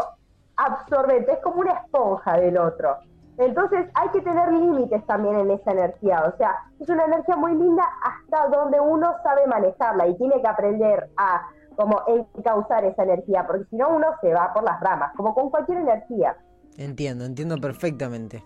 absorbente, 0.58 1.32
es 1.32 1.40
como 1.40 1.62
una 1.62 1.72
esponja 1.72 2.38
del 2.38 2.58
otro. 2.58 2.98
Entonces 3.38 3.90
hay 3.96 4.10
que 4.10 4.22
tener 4.22 4.52
límites 4.52 5.04
también 5.08 5.40
en 5.40 5.52
esa 5.52 5.72
energía, 5.72 6.24
o 6.32 6.38
sea, 6.38 6.56
es 6.80 6.88
una 6.90 7.06
energía 7.06 7.36
muy 7.38 7.56
linda 7.56 7.84
hasta 8.04 8.48
donde 8.50 8.80
uno 8.80 9.16
sabe 9.24 9.48
manejarla 9.48 10.08
y 10.08 10.18
tiene 10.18 10.40
que 10.42 10.48
aprender 10.48 11.10
a 11.18 11.48
como 11.76 12.02
encauzar 12.08 12.86
esa 12.86 13.04
energía, 13.04 13.46
porque 13.46 13.66
si 13.70 13.76
no 13.76 13.90
uno 13.90 14.08
se 14.22 14.34
va 14.34 14.54
por 14.54 14.64
las 14.64 14.80
ramas, 14.82 15.14
como 15.16 15.34
con 15.34 15.50
cualquier 15.50 15.80
energía. 15.80 16.36
Entiendo, 16.78 17.26
entiendo 17.26 17.58
perfectamente. 17.58 18.44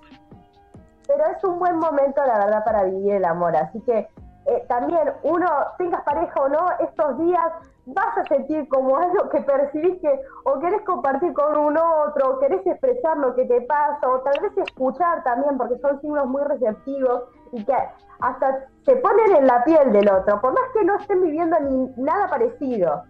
Pero 1.07 1.23
es 1.25 1.43
un 1.43 1.59
buen 1.59 1.77
momento, 1.77 2.21
la 2.25 2.37
verdad, 2.37 2.63
para 2.65 2.83
vivir 2.83 3.13
el 3.13 3.25
amor. 3.25 3.55
Así 3.55 3.79
que 3.81 4.07
eh, 4.45 4.65
también 4.67 5.13
uno, 5.23 5.47
tengas 5.77 6.03
pareja 6.03 6.41
o 6.41 6.49
no, 6.49 6.65
estos 6.79 7.17
días 7.19 7.45
vas 7.85 8.17
a 8.17 8.23
sentir 8.25 8.67
como 8.67 8.97
algo 8.97 9.29
que 9.29 9.41
percibís 9.41 9.99
que 10.01 10.21
o 10.43 10.59
querés 10.59 10.81
compartir 10.81 11.33
con 11.33 11.57
un 11.57 11.77
otro, 11.77 12.31
o 12.31 12.39
querés 12.39 12.65
expresar 12.65 13.17
lo 13.17 13.33
que 13.35 13.45
te 13.45 13.61
pasa, 13.61 14.09
o 14.09 14.19
tal 14.21 14.41
vez 14.41 14.57
escuchar 14.57 15.23
también, 15.23 15.57
porque 15.57 15.77
son 15.79 15.99
signos 16.01 16.27
muy 16.27 16.43
receptivos 16.43 17.23
y 17.53 17.63
que 17.63 17.73
hasta 18.19 18.65
se 18.85 18.95
ponen 18.97 19.35
en 19.35 19.47
la 19.47 19.63
piel 19.63 19.91
del 19.91 20.09
otro, 20.09 20.39
por 20.41 20.53
más 20.53 20.63
que 20.73 20.83
no 20.83 20.97
estén 20.97 21.21
viviendo 21.21 21.59
ni 21.59 22.03
nada 22.03 22.27
parecido. 22.29 23.03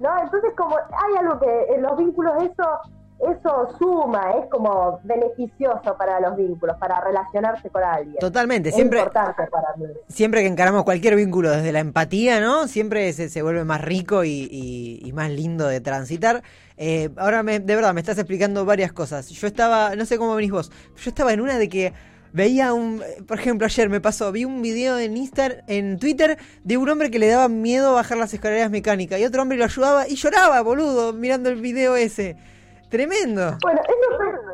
¿No? 0.00 0.10
Entonces 0.18 0.52
como 0.56 0.76
hay 0.76 1.16
algo 1.18 1.38
que 1.38 1.74
en 1.74 1.82
los 1.82 1.96
vínculos 1.96 2.34
eso 2.42 2.80
eso 3.20 3.68
suma, 3.78 4.32
es 4.32 4.50
como 4.50 5.00
beneficioso 5.04 5.96
para 5.96 6.20
los 6.20 6.36
vínculos, 6.36 6.76
para 6.78 7.00
relacionarse 7.00 7.70
con 7.70 7.82
alguien. 7.82 8.16
Totalmente, 8.18 8.72
siempre. 8.72 8.98
importante 8.98 9.44
para 9.50 9.74
mí. 9.76 9.86
Siempre 10.08 10.42
que 10.42 10.48
encaramos 10.48 10.84
cualquier 10.84 11.14
vínculo 11.16 11.50
desde 11.50 11.72
la 11.72 11.78
empatía, 11.78 12.40
¿no? 12.40 12.66
Siempre 12.66 13.12
se, 13.12 13.28
se 13.28 13.42
vuelve 13.42 13.64
más 13.64 13.80
rico 13.80 14.24
y, 14.24 15.10
más 15.14 15.30
lindo 15.30 15.68
de 15.68 15.80
transitar. 15.80 16.42
Eh, 16.76 17.10
ahora, 17.16 17.44
me, 17.44 17.60
de 17.60 17.76
verdad, 17.76 17.94
me 17.94 18.00
estás 18.00 18.18
explicando 18.18 18.64
varias 18.64 18.92
cosas. 18.92 19.28
Yo 19.30 19.46
estaba, 19.46 19.94
no 19.94 20.04
sé 20.06 20.18
cómo 20.18 20.34
venís 20.34 20.50
vos, 20.50 20.72
yo 20.96 21.08
estaba 21.08 21.32
en 21.32 21.40
una 21.40 21.56
de 21.56 21.68
que 21.68 21.92
veía 22.34 22.74
un, 22.74 23.00
por 23.26 23.38
ejemplo, 23.38 23.64
ayer 23.64 23.88
me 23.88 24.00
pasó, 24.00 24.32
vi 24.32 24.44
un 24.44 24.60
video 24.60 24.98
en 24.98 25.16
Instagram, 25.16 25.60
en 25.68 25.98
Twitter 26.00 26.36
de 26.64 26.76
un 26.76 26.88
hombre 26.88 27.10
que 27.10 27.20
le 27.20 27.28
daba 27.28 27.48
miedo 27.48 27.94
bajar 27.94 28.18
las 28.18 28.34
escaleras 28.34 28.70
mecánicas 28.70 29.20
y 29.20 29.24
otro 29.24 29.40
hombre 29.40 29.56
lo 29.56 29.64
ayudaba 29.64 30.08
y 30.08 30.16
lloraba, 30.16 30.60
boludo, 30.60 31.12
mirando 31.12 31.48
el 31.48 31.60
video 31.60 31.94
ese. 31.94 32.36
Tremendo. 32.90 33.56
Bueno, 33.62 33.80
eso, 33.82 34.04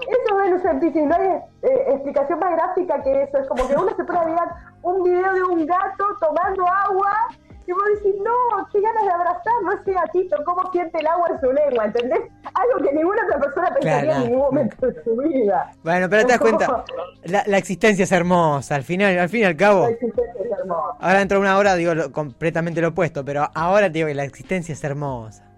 eso 0.01 0.63
es 0.63 0.81
Venus 0.81 1.07
no 1.09 1.15
hay 1.15 1.29
eh, 1.63 1.85
explicación 1.89 2.39
más 2.39 2.53
gráfica 2.53 3.03
que 3.03 3.23
eso. 3.23 3.39
Es 3.39 3.49
como 3.49 3.67
que 3.67 3.75
uno 3.75 3.95
se 3.97 4.05
puede 4.05 4.27
mirar 4.27 4.49
un 4.83 5.03
video 5.03 5.33
de 5.33 5.43
un 5.43 5.67
gato 5.67 6.05
tomando 6.21 6.67
agua 6.67 7.29
y 7.71 7.73
vos 7.73 7.83
decís, 7.95 8.21
no, 8.21 8.67
qué 8.73 8.81
ganas 8.81 9.05
de 9.05 9.11
abrazar, 9.11 9.55
no 9.63 9.73
ese 9.73 9.93
gatito, 9.93 10.37
cómo 10.45 10.73
siente 10.73 10.99
el 10.99 11.07
agua 11.07 11.29
en 11.31 11.41
su 11.41 11.53
lengua, 11.53 11.85
¿entendés? 11.85 12.21
Algo 12.53 12.85
que 12.85 12.93
ninguna 12.95 13.23
otra 13.25 13.39
persona 13.39 13.75
pensaría 13.75 14.17
en 14.17 14.23
ningún 14.25 14.39
momento 14.41 14.87
de 14.87 15.05
su 15.05 15.17
vida. 15.17 15.71
Bueno, 15.85 16.09
pero 16.11 16.23
te 16.23 16.33
das 16.33 16.41
cuenta, 16.41 16.85
la, 17.25 17.45
la, 17.47 17.59
existencia 17.59 18.03
es 18.03 18.13
hermosa, 18.13 18.75
al 18.75 18.83
final, 18.83 19.17
al 19.19 19.29
fin 19.29 19.43
y 19.43 19.45
al 19.45 19.57
cabo. 19.57 19.83
La 19.83 19.91
existencia 19.91 20.43
es 20.45 20.59
hermosa. 20.59 20.97
Ahora 20.99 21.19
dentro 21.21 21.39
de 21.39 21.43
una 21.43 21.59
hora 21.59 21.77
digo 21.77 21.93
completamente 22.11 22.81
lo 22.81 22.89
opuesto, 22.89 23.25
pero 23.25 23.49
ahora 23.55 23.87
te 23.87 23.93
digo 23.93 24.09
que 24.09 24.15
la 24.15 24.25
existencia 24.25 24.73
es 24.73 24.83
hermosa. 24.83 25.50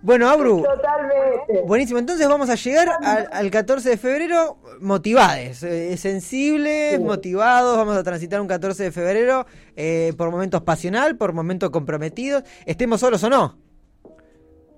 Bueno, 0.00 0.28
Abru. 0.28 0.62
Totalmente. 0.62 1.62
Buenísimo. 1.66 1.98
Entonces 1.98 2.28
vamos 2.28 2.48
a 2.50 2.54
llegar 2.54 2.88
al, 3.32 3.50
14 3.50 3.90
de 3.90 3.96
febrero 3.96 4.58
motivados, 4.80 5.62
eh, 5.64 5.96
sensibles, 5.96 7.00
motivados. 7.00 7.76
Vamos 7.76 7.96
a 7.96 8.04
transitar 8.04 8.40
un 8.40 8.46
14 8.46 8.84
de 8.84 8.92
febrero 8.92 9.44
eh, 9.76 10.12
por 10.16 10.30
momentos 10.30 10.62
pasional, 10.62 11.16
por 11.16 11.32
momentos 11.32 11.70
comprometidos, 11.70 12.44
estemos 12.64 13.00
solos 13.00 13.24
o 13.24 13.30
no. 13.30 13.56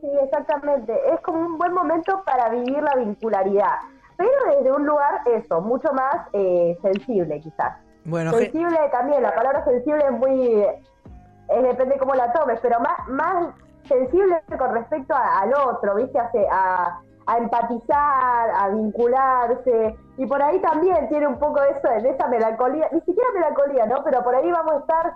Sí, 0.00 0.08
exactamente. 0.22 0.94
Es 1.12 1.20
como 1.20 1.40
un 1.40 1.58
buen 1.58 1.74
momento 1.74 2.22
para 2.24 2.48
vivir 2.48 2.82
la 2.82 2.96
vincularidad, 2.96 3.76
pero 4.16 4.30
desde 4.56 4.72
un 4.72 4.86
lugar, 4.86 5.20
eso, 5.26 5.60
mucho 5.60 5.92
más 5.92 6.28
eh, 6.32 6.78
sensible 6.80 7.40
quizás. 7.40 7.76
Bueno, 8.06 8.32
sensible 8.32 8.78
también, 8.90 9.22
la 9.22 9.34
palabra 9.34 9.62
sensible 9.66 10.02
es 10.02 10.12
muy... 10.12 10.64
depende 11.62 11.98
cómo 11.98 12.14
la 12.14 12.32
tomes, 12.32 12.58
pero 12.62 12.80
más, 12.80 13.08
más 13.08 13.54
sensible 13.90 14.42
con 14.58 14.72
respecto 14.72 15.14
al 15.14 15.52
otro, 15.54 15.96
¿viste? 15.96 16.18
A, 16.18 17.00
a, 17.26 17.38
empatizar, 17.38 18.50
a 18.56 18.68
vincularse. 18.70 19.96
Y 20.16 20.26
por 20.26 20.42
ahí 20.42 20.60
también 20.60 21.08
tiene 21.08 21.26
un 21.26 21.38
poco 21.38 21.60
eso, 21.62 22.02
de 22.02 22.10
esa 22.10 22.28
melancolía, 22.28 22.88
ni 22.92 23.00
siquiera 23.00 23.28
melancolía, 23.34 23.86
¿no? 23.86 24.02
Pero 24.04 24.22
por 24.22 24.34
ahí 24.34 24.50
vamos 24.50 24.74
a 24.74 24.78
estar, 24.78 25.12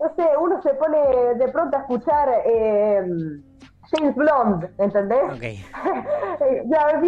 no 0.00 0.14
sé, 0.16 0.28
uno 0.40 0.62
se 0.62 0.74
pone 0.74 1.34
de 1.34 1.48
pronto 1.48 1.76
a 1.76 1.80
escuchar 1.80 2.28
eh, 2.44 3.06
James 3.92 4.14
Blonde, 4.14 4.70
¿entendés? 4.78 5.32
Okay. 5.36 5.64
ya 6.66 7.00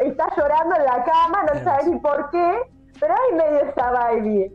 está 0.00 0.28
llorando 0.36 0.76
en 0.76 0.84
la 0.84 1.04
cama, 1.04 1.44
no 1.52 1.64
sabe 1.64 1.90
ni 1.90 1.98
por 2.00 2.30
qué, 2.30 2.58
pero 2.98 3.14
hay 3.14 3.36
medio 3.36 3.60
esa 3.70 3.90
baby 3.90 4.54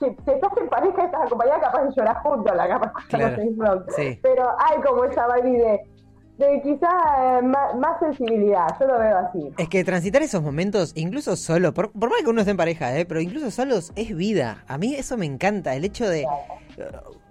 si, 0.00 0.06
estás 0.06 0.50
en 0.60 0.68
pareja 0.68 1.04
estás 1.04 1.26
acompañada, 1.26 1.60
capaz 1.60 1.84
de 1.84 1.90
llorar 1.96 2.16
juntos, 2.22 2.56
la 2.56 2.68
capaz 2.68 2.92
claro, 3.08 3.84
Pero 4.22 4.48
hay 4.58 4.80
como 4.82 5.04
esa 5.04 5.26
baby 5.28 5.52
de 5.56 5.80
de 6.40 6.62
quizá 6.62 6.88
eh, 7.38 7.42
más, 7.42 7.74
más 7.76 8.00
sensibilidad, 8.00 8.66
yo 8.80 8.86
lo 8.86 8.98
veo 8.98 9.18
así. 9.18 9.52
Es 9.58 9.68
que 9.68 9.84
transitar 9.84 10.22
esos 10.22 10.42
momentos, 10.42 10.92
incluso 10.94 11.36
solo, 11.36 11.74
por, 11.74 11.92
por 11.92 12.08
más 12.08 12.22
que 12.22 12.30
uno 12.30 12.40
esté 12.40 12.52
en 12.52 12.56
pareja, 12.56 12.96
¿eh? 12.98 13.04
pero 13.04 13.20
incluso 13.20 13.50
solos, 13.50 13.92
es 13.94 14.16
vida. 14.16 14.64
A 14.66 14.78
mí 14.78 14.94
eso 14.94 15.18
me 15.18 15.26
encanta, 15.26 15.74
el 15.74 15.84
hecho 15.84 16.08
de... 16.08 16.26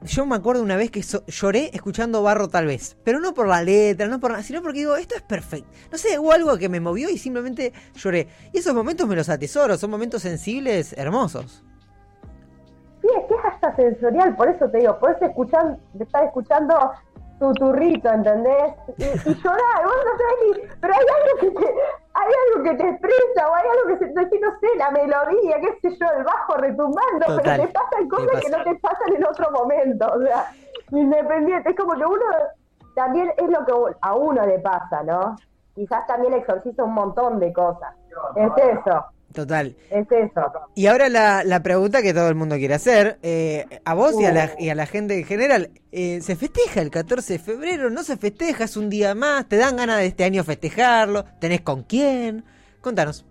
Yo 0.04 0.28
me 0.28 0.36
acuerdo 0.36 0.62
una 0.62 0.76
vez 0.78 0.92
que 0.92 1.02
so- 1.02 1.26
lloré 1.26 1.72
escuchando 1.74 2.22
Barro 2.22 2.50
tal 2.50 2.68
vez, 2.68 2.98
pero 3.04 3.20
no 3.20 3.34
por 3.34 3.48
la 3.48 3.64
letra, 3.64 4.08
no 4.08 4.20
por 4.20 4.30
nada, 4.30 4.44
sino 4.44 4.62
porque 4.62 4.80
digo, 4.80 4.96
esto 4.96 5.16
es 5.16 5.24
perfecto. 5.24 5.68
No 5.92 5.98
sé, 5.98 6.20
hubo 6.20 6.32
algo 6.32 6.56
que 6.60 6.70
me 6.70 6.80
movió 6.80 7.10
y 7.10 7.18
simplemente 7.18 7.74
lloré. 7.96 8.28
Y 8.54 8.60
esos 8.60 8.76
momentos 8.76 9.08
me 9.08 9.16
los 9.16 9.28
atesoro, 9.28 9.76
son 9.78 9.90
momentos 9.90 10.22
sensibles, 10.22 10.94
hermosos. 10.94 11.66
Sí, 13.02 13.08
es 13.18 13.26
que 13.28 13.34
es 13.34 13.46
hasta 13.46 13.76
sensorial, 13.76 14.36
por 14.36 14.50
eso 14.50 14.70
te 14.70 14.80
digo, 14.80 15.00
podés 15.00 15.22
escuchar, 15.22 15.78
estar 16.00 16.24
escuchando 16.26 16.92
tu 17.40 17.54
turrito, 17.54 18.10
¿entendés? 18.10 18.74
Y, 18.98 19.04
y 19.04 19.36
llorar, 19.36 19.84
vos 19.86 19.96
no 20.06 20.18
sabés 20.18 20.36
ni, 20.44 20.68
pero 20.82 20.94
hay 20.94 21.06
algo 21.16 21.40
que 21.40 21.52
te, 21.52 21.74
hay 22.14 22.32
algo 22.46 22.64
que 22.64 22.76
te 22.76 22.90
expresa, 22.90 23.50
o 23.50 23.56
hay 23.56 23.66
algo 23.70 23.88
que 23.88 23.98
se, 24.06 24.40
no 24.40 24.60
sé, 24.60 24.68
la 24.78 24.92
melodía, 24.92 25.62
qué 25.62 25.80
sé 25.82 25.98
yo, 25.98 26.06
el 26.18 26.24
bajo 26.26 26.58
retumbando, 26.58 27.26
Total, 27.26 27.42
pero 27.44 27.64
te 27.64 27.68
pasan 27.74 28.10
cosas 28.10 28.42
que 28.42 28.50
no 28.50 28.64
te 28.64 28.76
pasan 28.76 29.16
en 29.16 29.26
otro 29.26 29.52
momento, 29.52 30.06
o 30.14 30.22
sea, 30.22 30.52
independiente, 30.92 31.70
es 31.70 31.76
como 31.78 31.94
que 31.94 32.06
uno, 32.06 32.26
también 32.96 33.32
es 33.38 33.50
lo 33.50 33.66
que 33.66 33.96
a 34.02 34.16
uno 34.16 34.46
le 34.46 34.60
pasa, 34.60 35.04
¿no? 35.04 35.38
Quizás 35.76 36.06
también 36.08 36.34
exorciza 36.34 36.84
un 36.84 36.94
montón 36.94 37.40
de 37.40 37.54
cosas, 37.54 37.96
es 38.36 38.52
eso, 38.58 39.06
Total. 39.34 39.76
es 39.92 40.08
eso. 40.12 40.42
Y 40.76 40.88
ahora 40.88 41.08
la, 41.08 41.44
la 41.44 41.62
pregunta 41.62 42.02
que 42.02 42.14
todo 42.14 42.30
el 42.30 42.36
mundo 42.36 42.56
quiere 42.58 42.74
hacer, 42.74 43.20
eh, 43.22 43.66
a 43.86 43.94
vos 43.94 44.20
y 44.20 44.26
a, 44.26 44.32
la, 44.32 44.52
y 44.58 44.70
a 44.70 44.76
la 44.76 44.86
gente 44.88 45.18
en 45.20 45.24
general, 45.26 45.70
eh, 45.92 46.20
¿se 46.22 46.36
festeja 46.36 46.82
el 46.82 46.90
14 46.90 47.34
de 47.34 47.40
febrero? 47.40 47.90
¿No 47.92 48.04
se 48.04 48.18
festeja? 48.18 48.64
¿Es 48.64 48.76
un 48.76 48.90
día 48.90 49.14
más? 49.14 49.48
¿Te 49.48 49.58
dan 49.58 49.78
ganas 49.78 50.00
de 50.00 50.08
este 50.08 50.24
año 50.24 50.44
festejarlo? 50.44 51.26
¿Tenés 51.40 51.62
con 51.62 51.84
quién? 51.84 52.44
Contanos. 52.82 53.24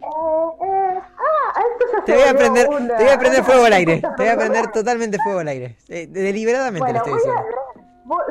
Eh, 0.00 0.04
eh, 0.06 0.98
ah, 0.98 1.60
esto 1.60 2.04
Te 2.06 2.12
voy 2.14 2.22
a 2.28 2.34
prender, 2.34 2.68
una- 2.68 2.96
te 2.96 3.04
voy 3.04 3.12
a 3.12 3.18
prender 3.18 3.44
fuego 3.44 3.64
al 3.64 3.72
aire. 3.74 4.00
Te 4.16 4.22
voy 4.22 4.28
a 4.28 4.36
prender 4.38 4.66
totalmente 4.72 5.18
fuego 5.22 5.40
al 5.40 5.48
aire. 5.48 5.76
Eh, 5.88 6.06
deliberadamente 6.10 6.80
Bueno, 6.92 6.98
lo 7.00 7.04
estoy 7.04 7.12
voy 7.12 7.20
diciendo. 7.20 7.40
a, 7.40 7.85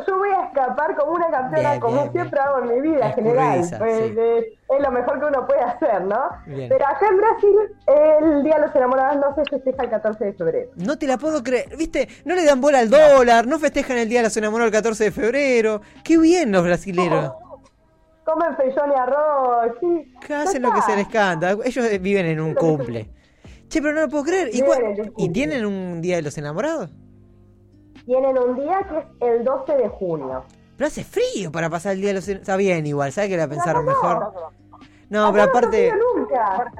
yo 0.07 0.17
voy 0.17 0.29
a 0.29 0.45
escapar 0.45 0.95
como 0.95 1.11
una 1.13 1.29
campeona, 1.29 1.69
Bien, 1.71 1.81
como 1.81 2.01
bien, 2.01 2.11
siempre 2.11 2.39
bien. 2.39 2.47
hago 2.47 2.59
en 2.71 2.75
mi 2.75 2.81
vida 2.89 3.11
general. 3.11 3.63
Sí. 3.63 3.75
eh, 3.79 4.57
es 4.69 4.79
lo 4.81 4.91
mejor 4.91 5.19
que 5.19 5.25
uno 5.25 5.45
puede 5.47 5.61
hacer, 5.61 6.01
¿no? 6.05 6.19
Pero 6.45 6.87
acá 6.87 7.07
en 7.09 7.17
Brasil, 7.17 7.55
el 7.87 8.43
Día 8.43 8.55
de 8.55 8.61
los 8.67 8.75
Enamorados 8.75 9.17
no 9.17 9.35
se 9.35 9.49
festeja 9.49 9.83
el 9.83 9.89
14 9.89 10.25
de 10.25 10.33
febrero. 10.33 10.71
No 10.75 10.97
te 10.97 11.07
la 11.07 11.17
puedo 11.17 11.43
creer. 11.43 11.75
¿Viste? 11.77 12.07
No 12.25 12.35
le 12.35 12.45
dan 12.45 12.61
bola 12.61 12.79
al 12.79 12.89
dólar, 12.89 13.45
no 13.47 13.59
festejan 13.59 13.97
el 13.97 14.09
Día 14.09 14.19
de 14.19 14.25
los 14.25 14.37
Enamorados 14.37 14.67
el 14.71 14.73
14 14.77 15.03
de 15.05 15.11
febrero. 15.11 15.81
Qué 16.03 16.17
bien 16.17 16.51
los 16.51 16.63
brasileros. 16.63 17.33
Comen 18.23 18.55
feijón 18.57 18.91
y 18.91 18.99
arroz, 18.99 19.71
sí. 19.79 20.15
Hacen 20.33 20.61
lo 20.63 20.73
que 20.73 20.81
se 20.81 20.95
les 20.95 21.07
canta. 21.09 21.51
Ellos 21.63 21.85
viven 22.01 22.25
en 22.25 22.39
un 22.39 22.55
cumple. 22.55 23.11
Che, 23.67 23.81
pero 23.81 23.93
no 23.93 24.01
lo 24.01 24.09
puedo 24.09 24.23
creer. 24.23 24.49
¿Y, 24.53 24.61
cua- 24.61 24.77
Viven 24.77 24.91
en 24.95 24.99
un 25.01 25.05
¿Y 25.05 25.09
cumple. 25.11 25.29
tienen 25.33 25.65
un 25.65 26.01
Día 26.01 26.15
de 26.15 26.21
los 26.23 26.37
Enamorados? 26.37 26.89
Tienen 28.05 28.37
un 28.37 28.55
día 28.55 28.79
que 28.89 28.97
es 28.99 29.05
el 29.33 29.43
12 29.43 29.77
de 29.77 29.89
junio. 29.89 30.43
Pero 30.77 30.87
hace 30.87 31.03
frío 31.03 31.51
para 31.51 31.69
pasar 31.69 31.93
el 31.93 31.99
Día 32.01 32.09
de 32.09 32.15
los. 32.15 32.27
Está 32.27 32.55
bien 32.57 32.85
igual, 32.85 33.11
¿sabes 33.11 33.29
que 33.29 33.37
la 33.37 33.47
pensaron 33.47 33.85
No, 33.85 33.91
no, 33.91 33.97
mejor? 33.97 34.33
no. 35.09 35.31
Pero 35.31 35.43
aparte... 35.43 35.91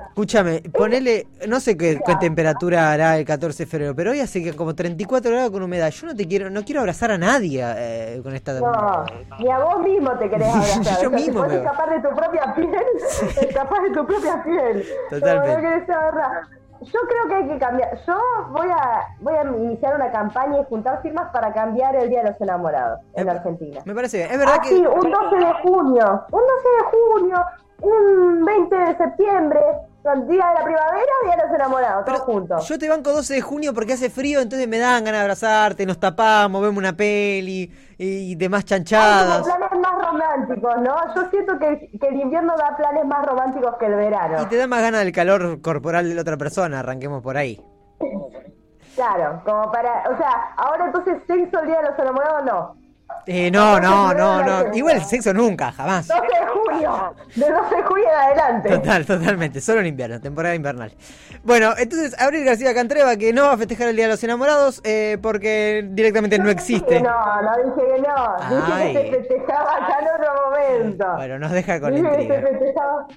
Escúchame, 0.10 0.62
ponele, 0.74 1.28
no 1.48 1.60
sé 1.60 1.78
qué, 1.78 2.00
qué 2.06 2.16
temperatura 2.18 2.92
hará 2.92 3.18
el 3.18 3.26
14 3.26 3.64
de 3.64 3.68
febrero, 3.70 3.96
pero 3.96 4.12
hoy 4.12 4.20
hace 4.20 4.44
que 4.44 4.54
como 4.54 4.76
34 4.76 5.32
grados 5.32 5.52
con 5.52 5.64
humedad. 5.64 5.90
Yo 5.92 6.08
no 6.08 6.16
te 6.16 6.28
quiero, 6.28 6.50
no 6.50 6.64
quiero 6.66 6.82
abrazar 6.82 7.12
a 7.12 7.18
nadie 7.18 7.62
eh, 7.64 8.20
con 8.24 8.34
esta. 8.36 8.60
No, 8.60 9.06
ni 9.40 9.50
a 9.50 9.60
vos 9.60 9.82
mismo 9.82 10.12
te 10.18 10.30
querés 10.30 10.48
abrazar. 10.54 10.84
Yo 10.84 10.92
O 10.92 11.00
sea, 11.00 11.10
mismo 11.10 11.42
te 11.44 11.48
me- 11.50 11.56
escapar 11.56 11.90
de 11.90 12.10
tu 12.10 12.16
propia 12.16 12.54
piel, 12.56 12.84
escapar 13.48 13.82
de 13.84 13.90
tu 13.92 14.06
propia 14.08 14.44
piel. 14.44 14.86
Totalmente. 15.10 15.48
No, 15.50 15.56
no 15.56 15.62
querés 15.62 15.90
agarrar. 15.90 16.32
Yo 16.82 17.00
creo 17.08 17.28
que 17.28 17.36
hay 17.36 17.48
que 17.48 17.58
cambiar. 17.58 17.90
Yo 18.06 18.18
voy 18.52 18.68
a 18.70 19.02
voy 19.22 19.34
a 19.36 19.44
iniciar 19.44 19.96
una 19.96 20.12
campaña 20.12 20.60
y 20.60 20.66
juntar 20.66 21.02
firmas 21.02 21.32
para 21.32 21.54
cambiar 21.54 21.96
el 21.96 22.10
Día 22.10 22.24
de 22.24 22.32
los 22.32 22.42
Enamorados 22.42 23.00
en 23.14 23.30
Argentina. 23.30 23.82
Me 23.86 23.94
parece 23.96 24.18
bien. 24.18 24.32
Es 24.32 24.38
verdad 24.38 24.56
Ah, 24.60 24.64
sí, 24.64 24.82
que. 24.82 24.88
un 24.88 25.12
12 25.12 25.36
de 25.38 25.54
junio, 25.64 26.26
un 26.32 26.42
12 26.42 26.70
de 26.78 26.84
junio, 26.92 27.38
un 27.82 28.46
20 28.46 28.76
de 28.76 28.98
septiembre, 28.98 29.60
Día 30.28 30.48
de 30.50 30.54
la 30.54 30.64
Primavera, 30.64 31.12
Día 31.26 31.36
de 31.36 31.44
los 31.48 31.56
Enamorados, 31.56 32.06
todos 32.06 32.20
juntos. 32.22 32.68
yo 32.68 32.78
te 32.78 32.88
banco 32.88 33.12
12 33.12 33.34
de 33.34 33.42
junio 33.42 33.74
porque 33.74 33.94
hace 33.94 34.10
frío, 34.12 34.40
entonces 34.40 34.68
me 34.68 34.78
dan 34.78 35.04
ganas 35.04 35.20
de 35.20 35.24
abrazarte, 35.24 35.86
nos 35.86 36.00
tapamos, 36.00 36.62
vemos 36.62 36.78
una 36.78 36.94
peli 36.94 37.72
y 37.98 38.36
demás 38.36 38.66
chanchadas. 38.66 39.48
más 39.48 39.65
románticos, 40.36 40.76
¿no? 40.82 41.16
Yo 41.16 41.30
siento 41.30 41.58
que, 41.60 41.90
que 42.00 42.08
el 42.08 42.22
invierno 42.22 42.54
da 42.58 42.76
planes 42.76 43.06
más 43.06 43.26
románticos 43.26 43.76
que 43.80 43.86
el 43.86 43.96
verano. 43.96 44.42
Y 44.42 44.46
te 44.46 44.58
da 44.58 44.68
más 44.68 44.82
ganas 44.82 45.04
del 45.04 45.14
calor 45.14 45.62
corporal 45.62 46.08
de 46.08 46.16
la 46.16 46.22
otra 46.22 46.38
persona, 46.38 46.80
arranquemos 46.80 47.22
por 47.22 47.38
ahí. 47.38 47.60
Claro, 48.96 49.42
como 49.44 49.72
para, 49.72 50.04
o 50.10 50.18
sea, 50.18 50.54
ahora 50.58 50.86
entonces 50.86 51.18
sexo 51.28 51.60
el 51.60 51.68
día 51.68 51.82
de 51.82 51.90
los 51.90 52.00
enamorados 52.00 52.46
no. 52.46 52.85
Eh, 53.28 53.50
no, 53.50 53.80
no, 53.80 54.14
no, 54.14 54.44
no. 54.44 54.74
Igual 54.76 55.04
sexo 55.04 55.34
nunca, 55.34 55.72
jamás. 55.72 56.08
12 56.08 56.22
de 56.22 56.48
junio, 56.48 57.16
de 57.36 57.50
12 57.52 57.76
de 57.76 57.84
junio 57.84 58.06
en 58.06 58.20
adelante. 58.20 58.70
Total, 58.70 59.06
totalmente. 59.06 59.62
Solo 59.62 59.80
en 59.80 59.88
invierno, 59.88 60.22
temporada 60.22 60.54
invernal. 60.56 60.94
Bueno, 61.44 61.74
entonces 61.78 62.20
Abril 62.20 62.44
García 62.46 62.74
Cantreva 62.74 63.16
que 63.18 63.34
no 63.34 63.44
va 63.46 63.54
a 63.54 63.58
festejar 63.58 63.88
el 63.90 63.96
Día 63.96 64.06
de 64.06 64.12
los 64.12 64.24
Enamorados 64.24 64.82
eh, 64.84 65.18
porque 65.22 65.88
directamente 65.92 66.38
no 66.40 66.50
existe. 66.50 67.02
No, 67.02 67.42
no 67.42 67.52
dije 67.76 67.94
que 67.96 68.02
no, 68.02 68.58
dije 68.62 68.74
Ay. 68.74 68.94
que 68.94 69.02
se 69.04 69.12
festejaba 69.12 69.76
acá 69.76 69.98
en 70.02 70.22
otro 70.22 70.34
momento. 70.46 71.06
Bueno, 71.16 71.40
nos 71.40 71.52
deja 71.52 71.80
con 71.80 71.96
dije 71.96 72.04
que 72.10 72.16
se 72.16 72.22
intriga. 72.24 72.50
festejaba. 72.50 73.08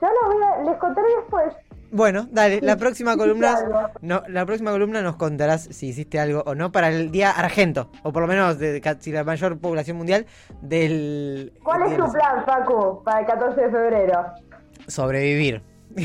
Ya 0.00 0.08
los 0.08 0.34
voy 0.34 0.42
a, 0.44 0.62
les 0.70 0.78
contaré 0.78 1.08
después. 1.20 1.54
Bueno, 1.92 2.26
dale, 2.30 2.60
la 2.62 2.76
próxima 2.76 3.16
columna, 3.18 3.54
no, 4.00 4.22
la 4.26 4.46
próxima 4.46 4.70
columna 4.70 5.02
nos 5.02 5.16
contarás 5.16 5.68
si 5.70 5.88
hiciste 5.88 6.18
algo 6.18 6.42
o 6.46 6.54
no 6.54 6.72
para 6.72 6.88
el 6.88 7.10
día 7.10 7.30
argento, 7.30 7.90
o 8.02 8.12
por 8.14 8.22
lo 8.22 8.28
menos 8.28 8.58
de 8.58 8.80
casi 8.80 9.12
la 9.12 9.24
mayor 9.24 9.58
población 9.58 9.98
mundial 9.98 10.24
del 10.62 11.52
¿Cuál 11.62 11.82
es 11.82 11.96
tu 11.98 12.10
plan, 12.10 12.44
Facu, 12.46 13.02
para 13.04 13.20
el 13.20 13.26
14 13.26 13.60
de 13.60 13.70
febrero? 13.70 14.24
sobrevivir. 14.88 15.62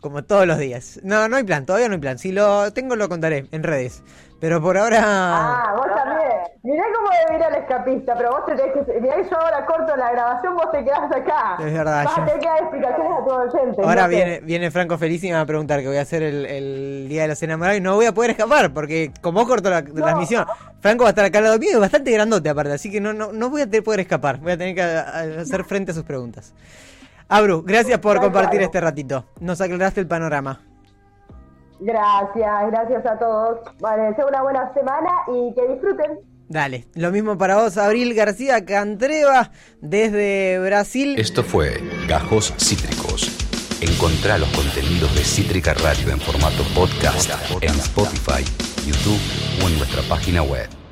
Como 0.00 0.22
todos 0.24 0.46
los 0.46 0.58
días. 0.58 1.00
No, 1.02 1.26
no 1.28 1.36
hay 1.36 1.44
plan, 1.44 1.64
todavía 1.64 1.88
no 1.88 1.94
hay 1.94 2.00
plan. 2.00 2.18
Si 2.18 2.32
lo 2.32 2.70
tengo 2.72 2.94
lo 2.96 3.08
contaré 3.08 3.46
en 3.52 3.62
redes. 3.62 4.02
Pero 4.40 4.60
por 4.60 4.76
ahora 4.76 5.00
Ah, 5.02 5.74
vos 5.76 5.86
también. 5.94 6.19
Mirá 6.62 6.84
cómo 6.94 7.08
debe 7.26 7.38
ir 7.38 7.44
al 7.44 7.54
escapista, 7.56 8.14
pero 8.16 8.30
vos 8.30 8.46
tenés 8.46 8.66
que. 8.72 9.00
Mirá 9.00 9.14
que 9.16 9.24
yo 9.28 9.38
ahora 9.40 9.66
corto 9.66 9.96
la 9.96 10.12
grabación, 10.12 10.54
vos 10.56 10.70
te 10.72 10.84
quedás 10.84 11.10
acá. 11.12 11.56
Es 11.58 11.72
verdad, 11.72 12.04
Vas 12.04 12.16
yo- 12.16 12.22
a 12.22 12.26
tener 12.26 12.40
que 12.40 12.46
dar 12.48 12.58
explicaciones 12.60 13.12
a 13.12 13.24
tu 13.24 13.30
oyente. 13.34 13.82
Ahora 13.82 14.02
no 14.02 14.08
sé. 14.08 14.14
viene, 14.16 14.40
viene 14.40 14.70
Franco 14.70 14.98
Feliz 14.98 15.24
y 15.24 15.28
me 15.28 15.34
va 15.34 15.40
a 15.42 15.46
preguntar 15.46 15.80
que 15.80 15.88
voy 15.88 15.96
a 15.96 16.02
hacer 16.02 16.22
el, 16.22 16.46
el 16.46 17.06
Día 17.08 17.22
de 17.22 17.28
los 17.28 17.42
Enamorados 17.42 17.78
y 17.78 17.80
no 17.80 17.94
voy 17.94 18.06
a 18.06 18.12
poder 18.12 18.30
escapar 18.32 18.72
porque 18.72 19.12
como 19.20 19.46
corto 19.46 19.70
la 19.70 19.82
transmisión, 19.84 20.46
Franco 20.80 21.04
va 21.04 21.08
a 21.08 21.12
estar 21.12 21.24
acá 21.24 21.38
al 21.38 21.44
lado 21.44 21.58
mío 21.58 21.70
y 21.74 21.80
bastante 21.80 22.10
grandote 22.10 22.48
aparte, 22.48 22.72
así 22.72 22.90
que 22.90 23.00
no, 23.00 23.12
no, 23.12 23.32
no 23.32 23.50
voy 23.50 23.62
a 23.62 23.66
poder 23.82 24.00
escapar, 24.00 24.38
voy 24.38 24.52
a 24.52 24.56
tener 24.58 24.74
que 24.74 24.82
hacer 24.82 25.64
frente 25.64 25.90
a 25.92 25.94
sus 25.94 26.04
preguntas. 26.04 26.54
Abru, 27.28 27.62
gracias 27.62 27.98
por 28.00 28.18
compartir 28.20 28.60
este 28.62 28.80
ratito, 28.80 29.24
nos 29.40 29.60
aclaraste 29.60 30.00
el 30.00 30.08
panorama. 30.08 30.60
Gracias, 31.82 32.70
gracias 32.70 33.06
a 33.06 33.18
todos. 33.18 33.60
Vale, 33.80 34.14
sea 34.14 34.26
una 34.26 34.42
buena 34.42 34.72
semana 34.74 35.10
y 35.28 35.54
que 35.54 35.66
disfruten. 35.68 36.18
Dale, 36.50 36.88
lo 36.96 37.12
mismo 37.12 37.38
para 37.38 37.62
vos, 37.62 37.76
Abril 37.76 38.12
García 38.12 38.64
Cantreva, 38.64 39.52
desde 39.80 40.58
Brasil. 40.58 41.14
Esto 41.16 41.44
fue 41.44 41.80
Gajos 42.08 42.52
Cítricos. 42.58 43.30
Encontrá 43.80 44.36
los 44.36 44.48
contenidos 44.48 45.14
de 45.14 45.22
Cítrica 45.22 45.74
Radio 45.74 46.10
en 46.10 46.18
formato 46.18 46.64
podcast 46.74 47.30
en 47.60 47.70
Spotify, 47.78 48.44
YouTube 48.84 49.20
o 49.62 49.68
en 49.68 49.78
nuestra 49.78 50.02
página 50.08 50.42
web. 50.42 50.79